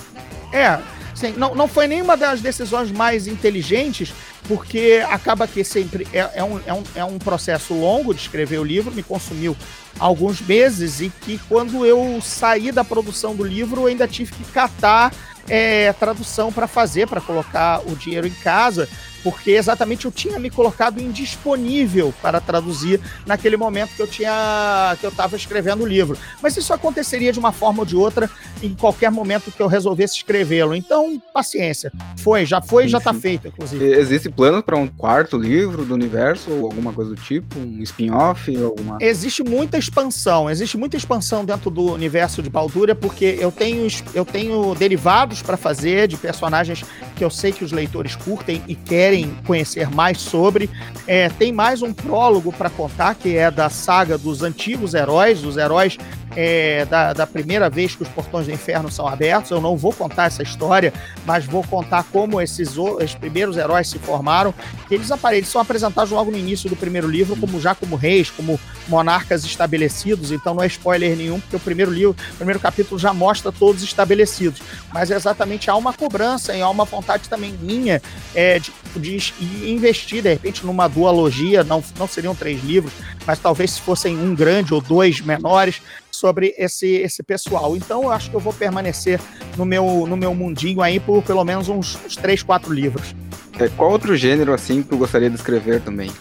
É, 0.51 0.79
sim, 1.13 1.33
não, 1.37 1.55
não 1.55 1.67
foi 1.67 1.87
nenhuma 1.87 2.17
das 2.17 2.41
decisões 2.41 2.91
mais 2.91 3.27
inteligentes, 3.27 4.13
porque 4.47 5.03
acaba 5.09 5.47
que 5.47 5.63
sempre 5.63 6.07
é, 6.13 6.29
é, 6.35 6.43
um, 6.43 6.59
é, 6.65 6.73
um, 6.73 6.83
é 6.95 7.05
um 7.05 7.17
processo 7.17 7.73
longo 7.73 8.13
de 8.13 8.21
escrever 8.21 8.59
o 8.59 8.63
livro, 8.63 8.93
me 8.93 9.03
consumiu 9.03 9.55
alguns 9.99 10.41
meses, 10.41 11.01
e 11.01 11.09
que 11.09 11.39
quando 11.47 11.85
eu 11.85 12.19
saí 12.21 12.71
da 12.71 12.83
produção 12.83 13.35
do 13.35 13.43
livro, 13.43 13.81
eu 13.81 13.87
ainda 13.87 14.07
tive 14.07 14.31
que 14.31 14.43
catar 14.51 15.13
é, 15.47 15.91
tradução 15.93 16.51
para 16.51 16.67
fazer, 16.67 17.07
para 17.07 17.21
colocar 17.21 17.81
o 17.85 17.95
dinheiro 17.95 18.27
em 18.27 18.31
casa 18.31 18.87
porque 19.25 19.53
exatamente 19.53 20.05
eu 20.05 20.11
tinha 20.11 20.37
me 20.37 20.51
colocado 20.51 21.01
indisponível 21.01 22.13
para 22.21 22.39
traduzir 22.39 23.01
naquele 23.25 23.57
momento 23.57 23.95
que 23.95 24.01
eu 24.03 24.07
tinha 24.07 24.95
que 24.99 25.03
eu 25.03 25.09
estava 25.09 25.35
escrevendo 25.35 25.81
o 25.81 25.87
livro. 25.87 26.15
Mas 26.43 26.55
isso 26.55 26.71
aconteceria 26.71 27.33
de 27.33 27.39
uma 27.39 27.51
forma 27.51 27.79
ou 27.79 27.85
de 27.87 27.95
outra 27.95 28.29
em 28.61 28.75
qualquer 28.75 29.09
momento 29.09 29.51
que 29.51 29.59
eu 29.59 29.65
resolvesse 29.65 30.17
escrevê-lo. 30.17 30.75
Então, 30.75 31.19
paciência. 31.33 31.91
Foi, 32.17 32.45
já 32.45 32.61
foi, 32.61 32.87
já 32.87 32.99
está 32.99 33.15
feito, 33.15 33.47
inclusive. 33.47 33.83
Existe 33.83 34.29
plano 34.29 34.61
para 34.61 34.77
um 34.77 34.87
quarto 34.87 35.39
livro 35.39 35.83
do 35.83 35.95
universo 35.95 36.51
ou 36.51 36.65
alguma 36.65 36.93
coisa 36.93 37.15
do 37.15 37.19
tipo, 37.19 37.57
um 37.57 37.81
spin-off, 37.81 38.55
alguma? 38.63 38.99
Existe 39.01 39.43
muita 39.43 39.75
expansão, 39.79 40.47
existe 40.51 40.77
muita 40.77 40.97
expansão 40.97 41.43
dentro 41.43 41.71
do 41.71 41.91
universo 41.93 42.43
de 42.43 42.49
Balduria, 42.51 42.93
porque 42.93 43.37
eu 43.39 43.51
tenho 43.51 43.87
eu 44.13 44.23
tenho 44.23 44.75
derivados 44.75 45.41
para 45.41 45.57
fazer 45.57 46.07
de 46.07 46.15
personagens 46.15 46.85
que 47.15 47.23
eu 47.23 47.29
sei 47.29 47.51
que 47.51 47.63
os 47.63 47.71
leitores 47.71 48.15
curtem 48.15 48.61
e 48.67 48.75
querem 48.75 49.35
conhecer 49.45 49.89
mais 49.89 50.19
sobre, 50.19 50.69
é, 51.07 51.29
tem 51.29 51.51
mais 51.51 51.81
um 51.81 51.93
prólogo 51.93 52.51
para 52.51 52.69
contar, 52.69 53.15
que 53.15 53.37
é 53.37 53.49
da 53.49 53.69
saga 53.69 54.17
dos 54.17 54.43
antigos 54.43 54.93
heróis, 54.93 55.43
os 55.43 55.57
heróis 55.57 55.97
é, 56.35 56.85
da, 56.85 57.13
da 57.13 57.25
primeira 57.25 57.69
vez 57.69 57.95
que 57.95 58.03
os 58.03 58.09
portões 58.09 58.45
do 58.45 58.51
inferno 58.51 58.91
são 58.91 59.07
abertos. 59.07 59.51
Eu 59.51 59.61
não 59.61 59.77
vou 59.77 59.93
contar 59.93 60.25
essa 60.25 60.43
história, 60.43 60.93
mas 61.25 61.45
vou 61.45 61.63
contar 61.63 62.03
como 62.11 62.41
esses, 62.41 62.77
os 62.77 63.15
primeiros 63.15 63.57
heróis 63.57 63.87
se 63.87 63.99
formaram. 63.99 64.53
Eles, 64.91 65.09
eles 65.31 65.47
são 65.47 65.61
apresentados 65.61 66.11
logo 66.11 66.31
no 66.31 66.37
início 66.37 66.69
do 66.69 66.75
primeiro 66.75 67.07
livro, 67.07 67.35
como 67.35 67.59
já 67.59 67.73
como 67.73 67.95
reis, 67.95 68.29
como 68.29 68.59
monarcas 68.87 69.45
estabelecidos. 69.45 70.31
Então 70.31 70.53
não 70.53 70.63
é 70.63 70.67
spoiler 70.67 71.15
nenhum, 71.15 71.39
porque 71.39 71.55
o 71.55 71.59
primeiro 71.59 71.91
livro, 71.91 72.15
o 72.33 72.35
primeiro 72.35 72.59
capítulo 72.59 72.99
já 72.99 73.13
mostra 73.13 73.51
todos 73.51 73.81
estabelecidos. 73.83 74.61
Mas 74.93 75.11
é 75.11 75.15
exatamente 75.15 75.69
há 75.69 75.75
uma 75.75 75.93
cobrança 75.93 76.55
e 76.55 76.61
há 76.61 76.69
uma 76.69 76.85
vontade 76.85 77.29
também 77.29 77.53
minha 77.61 78.01
é, 78.33 78.59
de, 78.59 78.71
de 78.95 79.33
investir, 79.71 80.21
de 80.21 80.29
repente, 80.29 80.65
numa 80.65 80.87
duologia. 80.87 81.63
Não, 81.63 81.83
não 81.97 82.07
seriam 82.07 82.35
três 82.35 82.63
livros, 82.63 82.93
mas 83.25 83.39
talvez 83.39 83.71
se 83.71 83.81
fossem 83.81 84.17
um 84.17 84.35
grande 84.35 84.73
ou 84.73 84.81
dois 84.81 85.21
menores 85.21 85.81
sobre 86.15 86.53
esse, 86.57 86.87
esse 86.87 87.21
pessoal. 87.21 87.75
Então 87.75 88.03
eu 88.03 88.11
acho 88.11 88.29
que 88.29 88.35
eu 88.35 88.39
vou 88.39 88.53
permanecer 88.53 89.19
no 89.57 89.65
meu, 89.65 90.05
no 90.07 90.17
meu 90.17 90.33
mundinho 90.33 90.81
aí 90.81 90.99
por 90.99 91.23
pelo 91.23 91.43
menos 91.43 91.69
uns, 91.69 91.97
uns 92.05 92.15
três, 92.15 92.41
quatro 92.41 92.73
livros. 92.73 93.15
É, 93.59 93.69
qual 93.69 93.91
outro 93.91 94.15
gênero 94.15 94.53
assim 94.53 94.81
que 94.81 94.89
tu 94.89 94.97
gostaria 94.97 95.29
de 95.29 95.35
escrever 95.35 95.81
também? 95.81 96.11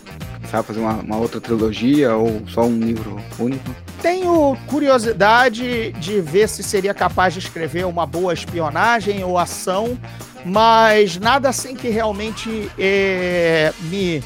Sabe, 0.50 0.66
fazer 0.66 0.80
uma, 0.80 0.94
uma 0.94 1.16
outra 1.16 1.40
trilogia 1.40 2.14
ou 2.14 2.42
só 2.46 2.64
um 2.64 2.78
livro 2.78 3.20
único? 3.38 3.74
Tenho 4.00 4.56
curiosidade 4.66 5.92
de 5.92 6.20
ver 6.20 6.48
se 6.48 6.62
seria 6.62 6.94
capaz 6.94 7.32
de 7.32 7.40
escrever 7.40 7.86
uma 7.86 8.06
boa 8.06 8.32
espionagem 8.32 9.24
ou 9.24 9.38
ação, 9.38 9.98
mas 10.44 11.18
nada 11.18 11.48
assim 11.48 11.74
que 11.74 11.88
realmente 11.88 12.70
é, 12.78 13.72
me. 13.84 14.22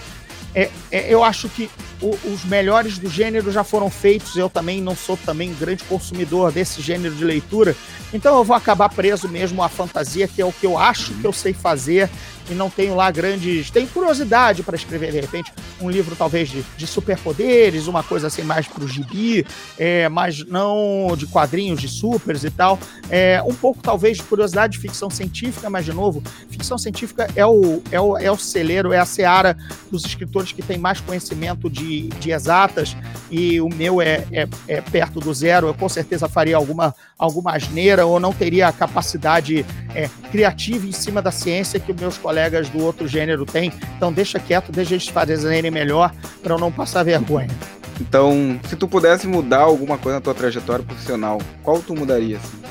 É, 0.54 0.68
eu 0.90 1.22
acho 1.22 1.48
que 1.48 1.70
o, 2.00 2.16
os 2.32 2.44
melhores 2.44 2.98
do 2.98 3.08
gênero 3.08 3.50
já 3.50 3.64
foram 3.64 3.90
feitos. 3.90 4.36
Eu 4.36 4.48
também 4.48 4.80
não 4.80 4.96
sou 4.96 5.16
também 5.16 5.54
grande 5.54 5.84
consumidor 5.84 6.52
desse 6.52 6.80
gênero 6.80 7.14
de 7.14 7.24
leitura, 7.24 7.76
então 8.12 8.36
eu 8.36 8.44
vou 8.44 8.56
acabar 8.56 8.88
preso 8.88 9.28
mesmo 9.28 9.62
à 9.62 9.68
fantasia, 9.68 10.28
que 10.28 10.40
é 10.40 10.44
o 10.44 10.52
que 10.52 10.66
eu 10.66 10.78
acho 10.78 11.12
que 11.14 11.24
eu 11.24 11.32
sei 11.32 11.52
fazer 11.52 12.08
e 12.50 12.54
não 12.54 12.70
tenho 12.70 12.94
lá 12.94 13.10
grandes. 13.10 13.70
Tenho 13.70 13.86
curiosidade 13.88 14.62
para 14.62 14.76
escrever, 14.76 15.12
de 15.12 15.20
repente, 15.20 15.52
um 15.80 15.90
livro 15.90 16.16
talvez 16.16 16.48
de, 16.48 16.64
de 16.76 16.86
superpoderes, 16.86 17.86
uma 17.86 18.02
coisa 18.02 18.26
assim 18.26 18.42
mais 18.42 18.66
para 18.66 18.84
o 18.84 18.88
gibi, 18.88 19.46
é, 19.78 20.08
mas 20.08 20.44
não 20.44 21.14
de 21.16 21.26
quadrinhos 21.26 21.80
de 21.80 21.88
supers 21.88 22.44
e 22.44 22.50
tal. 22.50 22.78
É, 23.10 23.42
um 23.46 23.54
pouco 23.54 23.80
talvez 23.82 24.16
de 24.16 24.22
curiosidade 24.22 24.74
de 24.74 24.78
ficção 24.78 25.10
científica, 25.10 25.70
mas 25.70 25.84
de 25.84 25.92
novo, 25.92 26.22
ficção 26.50 26.78
científica 26.78 27.28
é 27.34 27.46
o, 27.46 27.82
é 27.90 28.00
o, 28.00 28.18
é 28.18 28.30
o 28.30 28.36
celeiro, 28.36 28.92
é 28.92 28.98
a 28.98 29.06
seara 29.06 29.56
dos 29.90 30.04
escritores 30.04 30.52
que 30.52 30.62
tem 30.62 30.78
mais 30.78 31.00
conhecimento 31.00 31.70
de, 31.70 32.08
de 32.08 32.30
exatas, 32.30 32.96
e 33.30 33.60
o 33.60 33.68
meu 33.68 34.00
é, 34.00 34.24
é, 34.32 34.48
é 34.66 34.80
perto 34.80 35.20
do 35.20 35.32
zero. 35.32 35.68
Eu 35.68 35.74
com 35.74 35.88
certeza 35.88 36.28
faria 36.28 36.56
alguma, 36.56 36.94
alguma 37.18 37.52
asneira 37.52 38.06
ou 38.06 38.18
não 38.18 38.32
teria 38.32 38.68
a 38.68 38.72
capacidade 38.72 39.64
é, 39.94 40.08
criativa 40.30 40.86
em 40.86 40.92
cima 40.92 41.20
da 41.20 41.30
ciência 41.30 41.80
que 41.80 41.92
os 41.92 42.00
meus 42.00 42.18
colegas 42.18 42.68
do 42.68 42.82
outro 42.84 43.08
gênero 43.08 43.44
têm. 43.44 43.72
Então 43.96 44.12
deixa 44.12 44.38
quieto, 44.38 44.70
deixa 44.70 44.94
eles 44.94 45.08
fazerem 45.08 45.70
melhor 45.70 46.12
para 46.42 46.54
eu 46.54 46.58
não 46.58 46.70
passar 46.70 47.02
vergonha. 47.02 47.48
Então, 48.00 48.60
se 48.68 48.76
tu 48.76 48.86
pudesse 48.86 49.26
mudar 49.26 49.62
alguma 49.62 49.98
coisa 49.98 50.18
na 50.18 50.20
tua 50.20 50.34
trajetória 50.34 50.84
profissional, 50.84 51.40
qual 51.62 51.80
tu 51.80 51.96
mudaria? 51.96 52.36
Assim? 52.36 52.68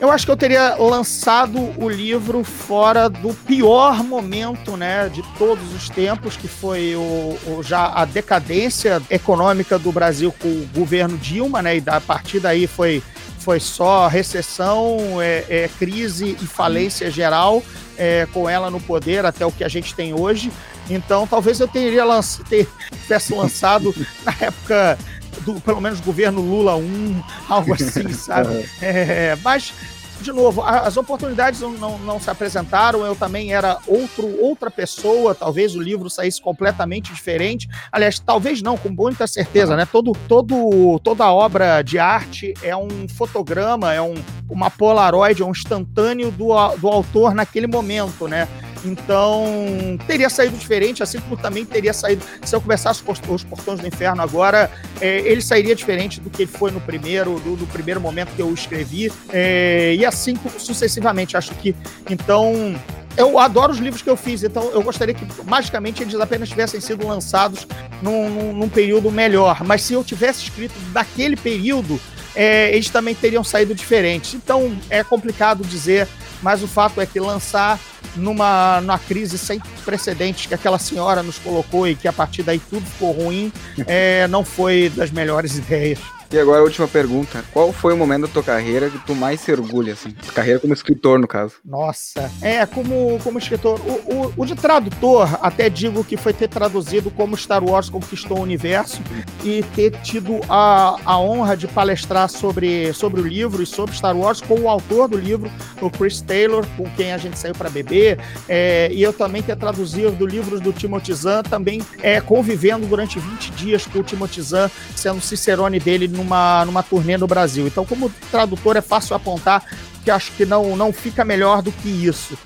Eu 0.00 0.10
acho 0.10 0.24
que 0.24 0.32
eu 0.32 0.36
teria 0.36 0.76
lançado 0.76 1.58
o 1.76 1.86
livro 1.86 2.42
fora 2.42 3.06
do 3.10 3.34
pior 3.34 4.02
momento, 4.02 4.74
né, 4.74 5.10
de 5.10 5.22
todos 5.36 5.74
os 5.74 5.90
tempos, 5.90 6.38
que 6.38 6.48
foi 6.48 6.96
o, 6.96 7.36
o 7.46 7.62
já 7.62 7.92
a 7.92 8.06
decadência 8.06 9.02
econômica 9.10 9.78
do 9.78 9.92
Brasil 9.92 10.34
com 10.40 10.48
o 10.48 10.68
governo 10.74 11.18
Dilma, 11.18 11.60
né, 11.60 11.76
e 11.76 11.82
a 11.86 12.00
partir 12.00 12.40
daí 12.40 12.66
foi 12.66 13.02
foi 13.40 13.58
só 13.58 14.06
recessão, 14.06 15.20
é, 15.20 15.44
é, 15.48 15.70
crise 15.78 16.36
e 16.40 16.46
falência 16.46 17.10
geral 17.10 17.62
é, 17.96 18.26
com 18.32 18.48
ela 18.48 18.70
no 18.70 18.80
poder 18.80 19.24
até 19.24 19.44
o 19.44 19.52
que 19.52 19.64
a 19.64 19.68
gente 19.68 19.94
tem 19.94 20.14
hoje. 20.14 20.52
Então, 20.88 21.26
talvez 21.26 21.60
eu 21.60 21.68
teria 21.68 22.04
lanç... 22.04 22.38
ter, 22.48 22.68
tivesse 23.02 23.34
lançado 23.34 23.94
na 24.24 24.34
época 24.40 24.98
do, 25.40 25.60
pelo 25.60 25.80
menos, 25.80 26.00
governo 26.00 26.40
Lula 26.40 26.76
1, 26.76 27.22
algo 27.48 27.74
assim, 27.74 28.12
sabe? 28.12 28.68
É, 28.82 29.36
mas 29.42 29.72
de 30.20 30.32
novo, 30.32 30.62
as 30.62 30.96
oportunidades 30.96 31.60
não, 31.60 31.72
não, 31.72 31.98
não, 31.98 32.20
se 32.20 32.30
apresentaram, 32.30 33.04
eu 33.04 33.16
também 33.16 33.52
era 33.52 33.78
outro, 33.86 34.26
outra 34.40 34.70
pessoa, 34.70 35.34
talvez 35.34 35.74
o 35.74 35.80
livro 35.80 36.10
saísse 36.10 36.40
completamente 36.40 37.12
diferente. 37.12 37.68
Aliás, 37.90 38.18
talvez 38.18 38.62
não, 38.62 38.76
com 38.76 38.90
muita 38.90 39.26
certeza, 39.26 39.76
né? 39.76 39.86
Todo, 39.90 40.12
todo, 40.28 41.00
toda 41.02 41.30
obra 41.30 41.82
de 41.82 41.98
arte 41.98 42.54
é 42.62 42.76
um 42.76 43.08
fotograma, 43.08 43.92
é 43.92 44.00
um, 44.00 44.14
uma 44.48 44.70
polaroid, 44.70 45.42
é 45.42 45.44
um 45.44 45.50
instantâneo 45.50 46.30
do, 46.30 46.48
do 46.76 46.88
autor 46.88 47.34
naquele 47.34 47.66
momento, 47.66 48.28
né? 48.28 48.48
Então, 48.84 49.98
teria 50.06 50.30
saído 50.30 50.56
diferente, 50.56 51.02
assim 51.02 51.20
como 51.20 51.36
também 51.36 51.64
teria 51.64 51.92
saído. 51.92 52.24
Se 52.44 52.54
eu 52.54 52.60
começasse 52.60 53.02
os 53.28 53.44
Portões 53.44 53.80
do 53.80 53.86
Inferno 53.86 54.22
agora, 54.22 54.70
é, 55.00 55.18
ele 55.20 55.42
sairia 55.42 55.74
diferente 55.74 56.20
do 56.20 56.30
que 56.30 56.42
ele 56.42 56.50
foi 56.50 56.70
no 56.70 56.80
primeiro, 56.80 57.38
do, 57.40 57.56
do 57.56 57.66
primeiro 57.66 58.00
momento 58.00 58.34
que 58.34 58.42
eu 58.42 58.52
escrevi. 58.52 59.12
É, 59.30 59.94
e 59.94 60.04
assim 60.04 60.38
sucessivamente. 60.58 61.36
Acho 61.36 61.54
que. 61.54 61.74
Então, 62.08 62.74
eu 63.16 63.38
adoro 63.38 63.72
os 63.72 63.78
livros 63.78 64.02
que 64.02 64.08
eu 64.08 64.16
fiz, 64.16 64.42
então 64.42 64.70
eu 64.70 64.82
gostaria 64.82 65.14
que 65.14 65.26
magicamente 65.44 66.02
eles 66.02 66.14
apenas 66.14 66.48
tivessem 66.48 66.80
sido 66.80 67.06
lançados 67.06 67.66
num, 68.00 68.30
num, 68.30 68.52
num 68.52 68.68
período 68.68 69.10
melhor. 69.10 69.62
Mas 69.64 69.82
se 69.82 69.92
eu 69.92 70.04
tivesse 70.04 70.44
escrito 70.44 70.74
daquele 70.92 71.36
período, 71.36 72.00
é, 72.34 72.72
eles 72.72 72.88
também 72.88 73.14
teriam 73.14 73.42
saído 73.42 73.74
diferentes. 73.74 74.34
Então 74.34 74.76
é 74.88 75.02
complicado 75.02 75.64
dizer, 75.64 76.08
mas 76.42 76.62
o 76.62 76.68
fato 76.68 77.00
é 77.00 77.06
que 77.06 77.20
lançar 77.20 77.78
numa, 78.16 78.80
numa 78.80 78.98
crise 78.98 79.38
sem 79.38 79.60
precedentes 79.84 80.46
que 80.46 80.54
aquela 80.54 80.78
senhora 80.78 81.22
nos 81.22 81.38
colocou 81.38 81.86
e 81.86 81.94
que 81.94 82.08
a 82.08 82.12
partir 82.12 82.42
daí 82.42 82.58
tudo 82.58 82.84
ficou 82.86 83.12
ruim, 83.12 83.52
é, 83.86 84.26
não 84.28 84.44
foi 84.44 84.90
das 84.94 85.10
melhores 85.10 85.56
ideias. 85.58 85.98
E 86.32 86.38
agora 86.38 86.60
a 86.60 86.62
última 86.62 86.86
pergunta. 86.86 87.44
Qual 87.52 87.72
foi 87.72 87.92
o 87.92 87.96
momento 87.96 88.28
da 88.28 88.28
tua 88.28 88.42
carreira 88.42 88.88
que 88.88 88.98
tu 88.98 89.16
mais 89.16 89.40
se 89.40 89.50
orgulha, 89.50 89.94
assim? 89.94 90.12
Carreira 90.32 90.60
como 90.60 90.72
escritor, 90.72 91.18
no 91.18 91.26
caso. 91.26 91.54
Nossa. 91.64 92.30
É, 92.40 92.64
como, 92.66 93.18
como 93.24 93.36
escritor. 93.36 93.80
O, 93.80 94.14
o, 94.14 94.32
o 94.36 94.46
de 94.46 94.54
tradutor, 94.54 95.28
até 95.42 95.68
digo 95.68 96.04
que 96.04 96.16
foi 96.16 96.32
ter 96.32 96.46
traduzido 96.46 97.10
como 97.10 97.36
Star 97.36 97.64
Wars 97.64 97.90
conquistou 97.90 98.38
o 98.38 98.42
universo 98.42 99.02
e 99.42 99.64
ter 99.74 99.90
tido 100.02 100.40
a, 100.48 100.98
a 101.04 101.18
honra 101.18 101.56
de 101.56 101.66
palestrar 101.66 102.28
sobre, 102.28 102.92
sobre 102.92 103.20
o 103.20 103.26
livro 103.26 103.60
e 103.60 103.66
sobre 103.66 103.96
Star 103.96 104.16
Wars 104.16 104.40
com 104.40 104.54
o 104.54 104.68
autor 104.68 105.08
do 105.08 105.18
livro, 105.18 105.50
o 105.80 105.90
Chris 105.90 106.20
Taylor, 106.20 106.64
com 106.76 106.88
quem 106.90 107.12
a 107.12 107.18
gente 107.18 107.40
saiu 107.40 107.54
para 107.54 107.68
beber. 107.68 108.20
É, 108.48 108.88
e 108.92 109.02
eu 109.02 109.12
também 109.12 109.42
ter 109.42 109.56
traduzido 109.56 110.24
livros 110.26 110.60
do 110.60 110.72
Timothy 110.72 111.12
Zahn, 111.12 111.42
também 111.42 111.82
é, 112.02 112.20
convivendo 112.20 112.86
durante 112.86 113.18
20 113.18 113.50
dias 113.50 113.84
com 113.84 113.98
o 113.98 114.04
Timothy 114.04 114.42
Zahn, 114.42 114.70
sendo 114.94 115.20
cicerone 115.20 115.80
dele 115.80 116.19
numa, 116.20 116.64
numa 116.64 116.82
turnê 116.82 117.16
no 117.16 117.26
Brasil. 117.26 117.66
Então, 117.66 117.84
como 117.84 118.10
tradutor, 118.30 118.76
é 118.76 118.80
fácil 118.80 119.16
apontar 119.16 119.64
que 120.04 120.10
acho 120.10 120.32
que 120.32 120.46
não, 120.46 120.76
não 120.76 120.92
fica 120.92 121.24
melhor 121.24 121.62
do 121.62 121.72
que 121.72 121.88
isso. 121.88 122.38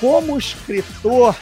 Como 0.00 0.38
escritor, 0.38 1.34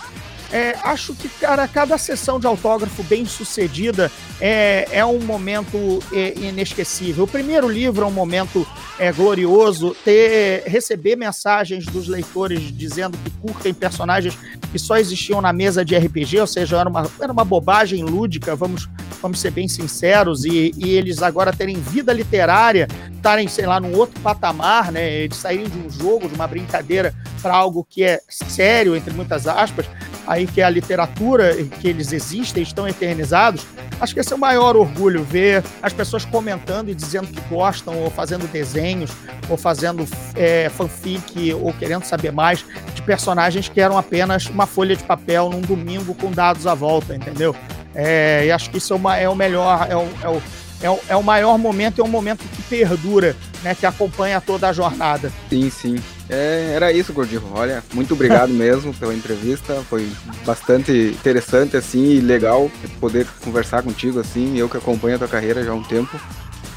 é, 0.53 0.77
acho 0.85 1.15
que, 1.15 1.29
cara, 1.29 1.67
cada 1.67 1.97
sessão 1.97 2.39
de 2.39 2.47
autógrafo 2.47 3.03
bem 3.05 3.25
sucedida 3.25 4.13
é, 4.39 4.87
é 4.93 5.05
um 5.05 5.19
momento 5.21 5.99
é, 6.13 6.39
inesquecível. 6.39 7.25
O 7.25 7.29
primeiro 7.29 7.69
livro 7.69 8.05
é 8.05 8.07
um 8.07 8.13
momento 8.13 8.67
é, 8.99 9.11
glorioso. 9.11 9.97
Ter, 10.05 10.65
receber 10.67 11.17
mensagens 11.17 11.87
dos 11.87 12.07
leitores 12.07 12.71
dizendo 12.77 13.17
que 13.25 13.31
curtem 13.31 13.73
personagens 13.73 14.37
que 14.71 14.79
só 14.79 14.99
existiam 14.99 15.41
na 15.41 15.53
mesa 15.53 15.85
de 15.85 15.97
RPG, 15.97 16.41
ou 16.41 16.47
seja, 16.47 16.79
era 16.79 16.89
uma, 16.89 17.11
era 17.21 17.33
uma 17.33 17.45
bobagem 17.45 18.05
lúdica, 18.05 18.55
vamos, 18.55 18.89
vamos 19.21 19.41
ser 19.41 19.51
bem 19.51 19.69
sinceros, 19.69 20.45
e, 20.45 20.73
e 20.77 20.91
eles 20.91 21.23
agora 21.23 21.53
terem 21.53 21.77
vida 21.77 22.13
literária, 22.13 22.89
estarem, 23.15 23.47
sei 23.49 23.67
lá, 23.67 23.79
num 23.79 23.95
outro 23.95 24.19
patamar, 24.21 24.91
né, 24.91 25.29
de 25.29 25.37
saírem 25.37 25.69
de 25.69 25.79
um 25.79 25.91
jogo, 25.91 26.29
de 26.29 26.35
uma 26.35 26.47
brincadeira, 26.47 27.15
para 27.41 27.55
algo 27.55 27.87
que 27.89 28.03
é 28.03 28.21
sério, 28.29 28.97
entre 28.97 29.13
muitas 29.13 29.47
aspas, 29.47 29.87
aí 30.33 30.47
que 30.47 30.61
é 30.61 30.65
a 30.65 30.71
literatura, 30.71 31.55
que 31.81 31.89
eles 31.89 32.13
existem, 32.13 32.63
estão 32.63 32.89
eternizados, 32.89 33.67
acho 34.01 34.15
que 34.15 34.21
esse 34.21 34.33
é 34.33 34.37
o 34.37 34.39
maior 34.39 34.77
orgulho, 34.77 35.23
ver 35.23 35.63
as 35.83 35.93
pessoas 35.93 36.25
comentando 36.25 36.89
e 36.89 36.95
dizendo 36.95 37.29
que 37.29 37.41
gostam, 37.49 37.99
ou 37.99 38.11
fazendo 38.11 38.51
desenhos, 38.51 39.11
ou 39.49 39.57
fazendo 39.57 40.07
é, 40.35 40.69
fanfic, 40.71 41.53
ou 41.55 41.73
querendo 41.75 42.05
saber 42.05 42.33
mais 42.33 42.65
de 42.95 43.03
personagens 43.03 43.69
que 43.69 43.81
eram 43.81 43.99
apenas 43.99 44.47
uma 44.47 44.67
folha 44.67 44.97
de 44.97 45.05
papel 45.05 45.51
num 45.51 45.61
domingo 45.61 46.15
com 46.15 46.31
dados 46.31 46.67
à 46.67 46.75
volta, 46.75 47.15
entendeu? 47.15 47.55
É, 47.95 48.47
e 48.47 48.51
acho 48.51 48.71
que 48.71 48.79
isso 48.79 48.95
é, 48.95 48.97
uma, 48.97 49.17
é 49.17 49.29
o 49.29 49.35
melhor, 49.35 49.87
é 49.89 49.97
o, 49.97 50.09
é 50.23 50.29
o 50.29 50.43
é 50.83 50.91
o, 50.91 50.99
é 51.09 51.17
o 51.17 51.23
maior 51.23 51.57
momento, 51.57 52.01
é 52.01 52.05
um 52.05 52.09
momento 52.09 52.41
que 52.41 52.63
perdura, 52.63 53.37
né? 53.63 53.75
Que 53.75 53.87
acompanha 53.87 54.41
toda 54.41 54.69
a 54.69 54.73
jornada. 54.73 55.33
Sim, 55.49 55.71
sim. 55.71 55.99
É, 56.29 56.73
era 56.75 56.93
isso, 56.93 57.13
Gordinho. 57.13 57.43
Olha, 57.55 57.83
muito 57.95 58.15
obrigado 58.15 58.51
mesmo 58.53 58.93
pela 58.95 59.15
entrevista. 59.15 59.83
Foi 59.89 60.11
bastante 60.45 60.93
interessante, 60.93 61.77
assim, 61.77 62.17
e 62.17 62.21
legal 62.21 62.71
poder 63.01 63.27
conversar 63.45 63.83
contigo, 63.83 64.19
assim. 64.19 64.59
Eu 64.59 64.69
que 64.69 64.77
acompanho 64.77 65.17
a 65.17 65.19
tua 65.19 65.29
carreira 65.29 65.63
já 65.65 65.71
há 65.71 65.75
um 65.75 65.83
tempo. 65.83 66.21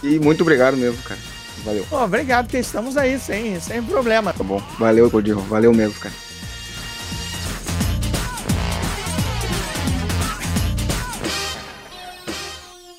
E 0.04 0.20
muito 0.20 0.42
obrigado 0.42 0.78
mesmo, 0.78 1.02
cara. 1.04 1.20
Valeu. 1.64 1.86
Pô, 1.90 2.04
obrigado, 2.04 2.48
que 2.48 2.58
estamos 2.58 2.96
aí, 2.96 3.18
sem, 3.18 3.60
sem 3.60 3.82
problema. 3.82 4.34
Tá 4.34 4.44
bom. 4.44 4.62
Valeu, 4.78 5.10
Gordirro. 5.10 5.42
Valeu 5.42 5.74
mesmo, 5.74 6.00
cara. 6.00 6.14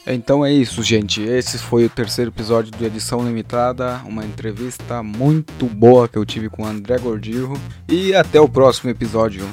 Então 0.07 0.45
é 0.47 0.53
isso, 0.53 0.83
gente. 0.83 1.21
Esse 1.21 1.59
foi 1.59 1.85
o 1.85 1.90
terceiro 1.90 2.31
episódio 2.31 2.71
do 2.71 2.85
Edição 2.85 3.27
Limitada, 3.27 4.01
uma 4.05 4.25
entrevista 4.25 5.03
muito 5.03 5.66
boa 5.66 6.07
que 6.07 6.16
eu 6.16 6.25
tive 6.25 6.49
com 6.49 6.62
o 6.62 6.66
André 6.66 6.97
Gordirro. 6.99 7.59
E 7.88 8.14
até 8.14 8.40
o 8.40 8.49
próximo 8.49 8.90
episódio. 8.90 9.45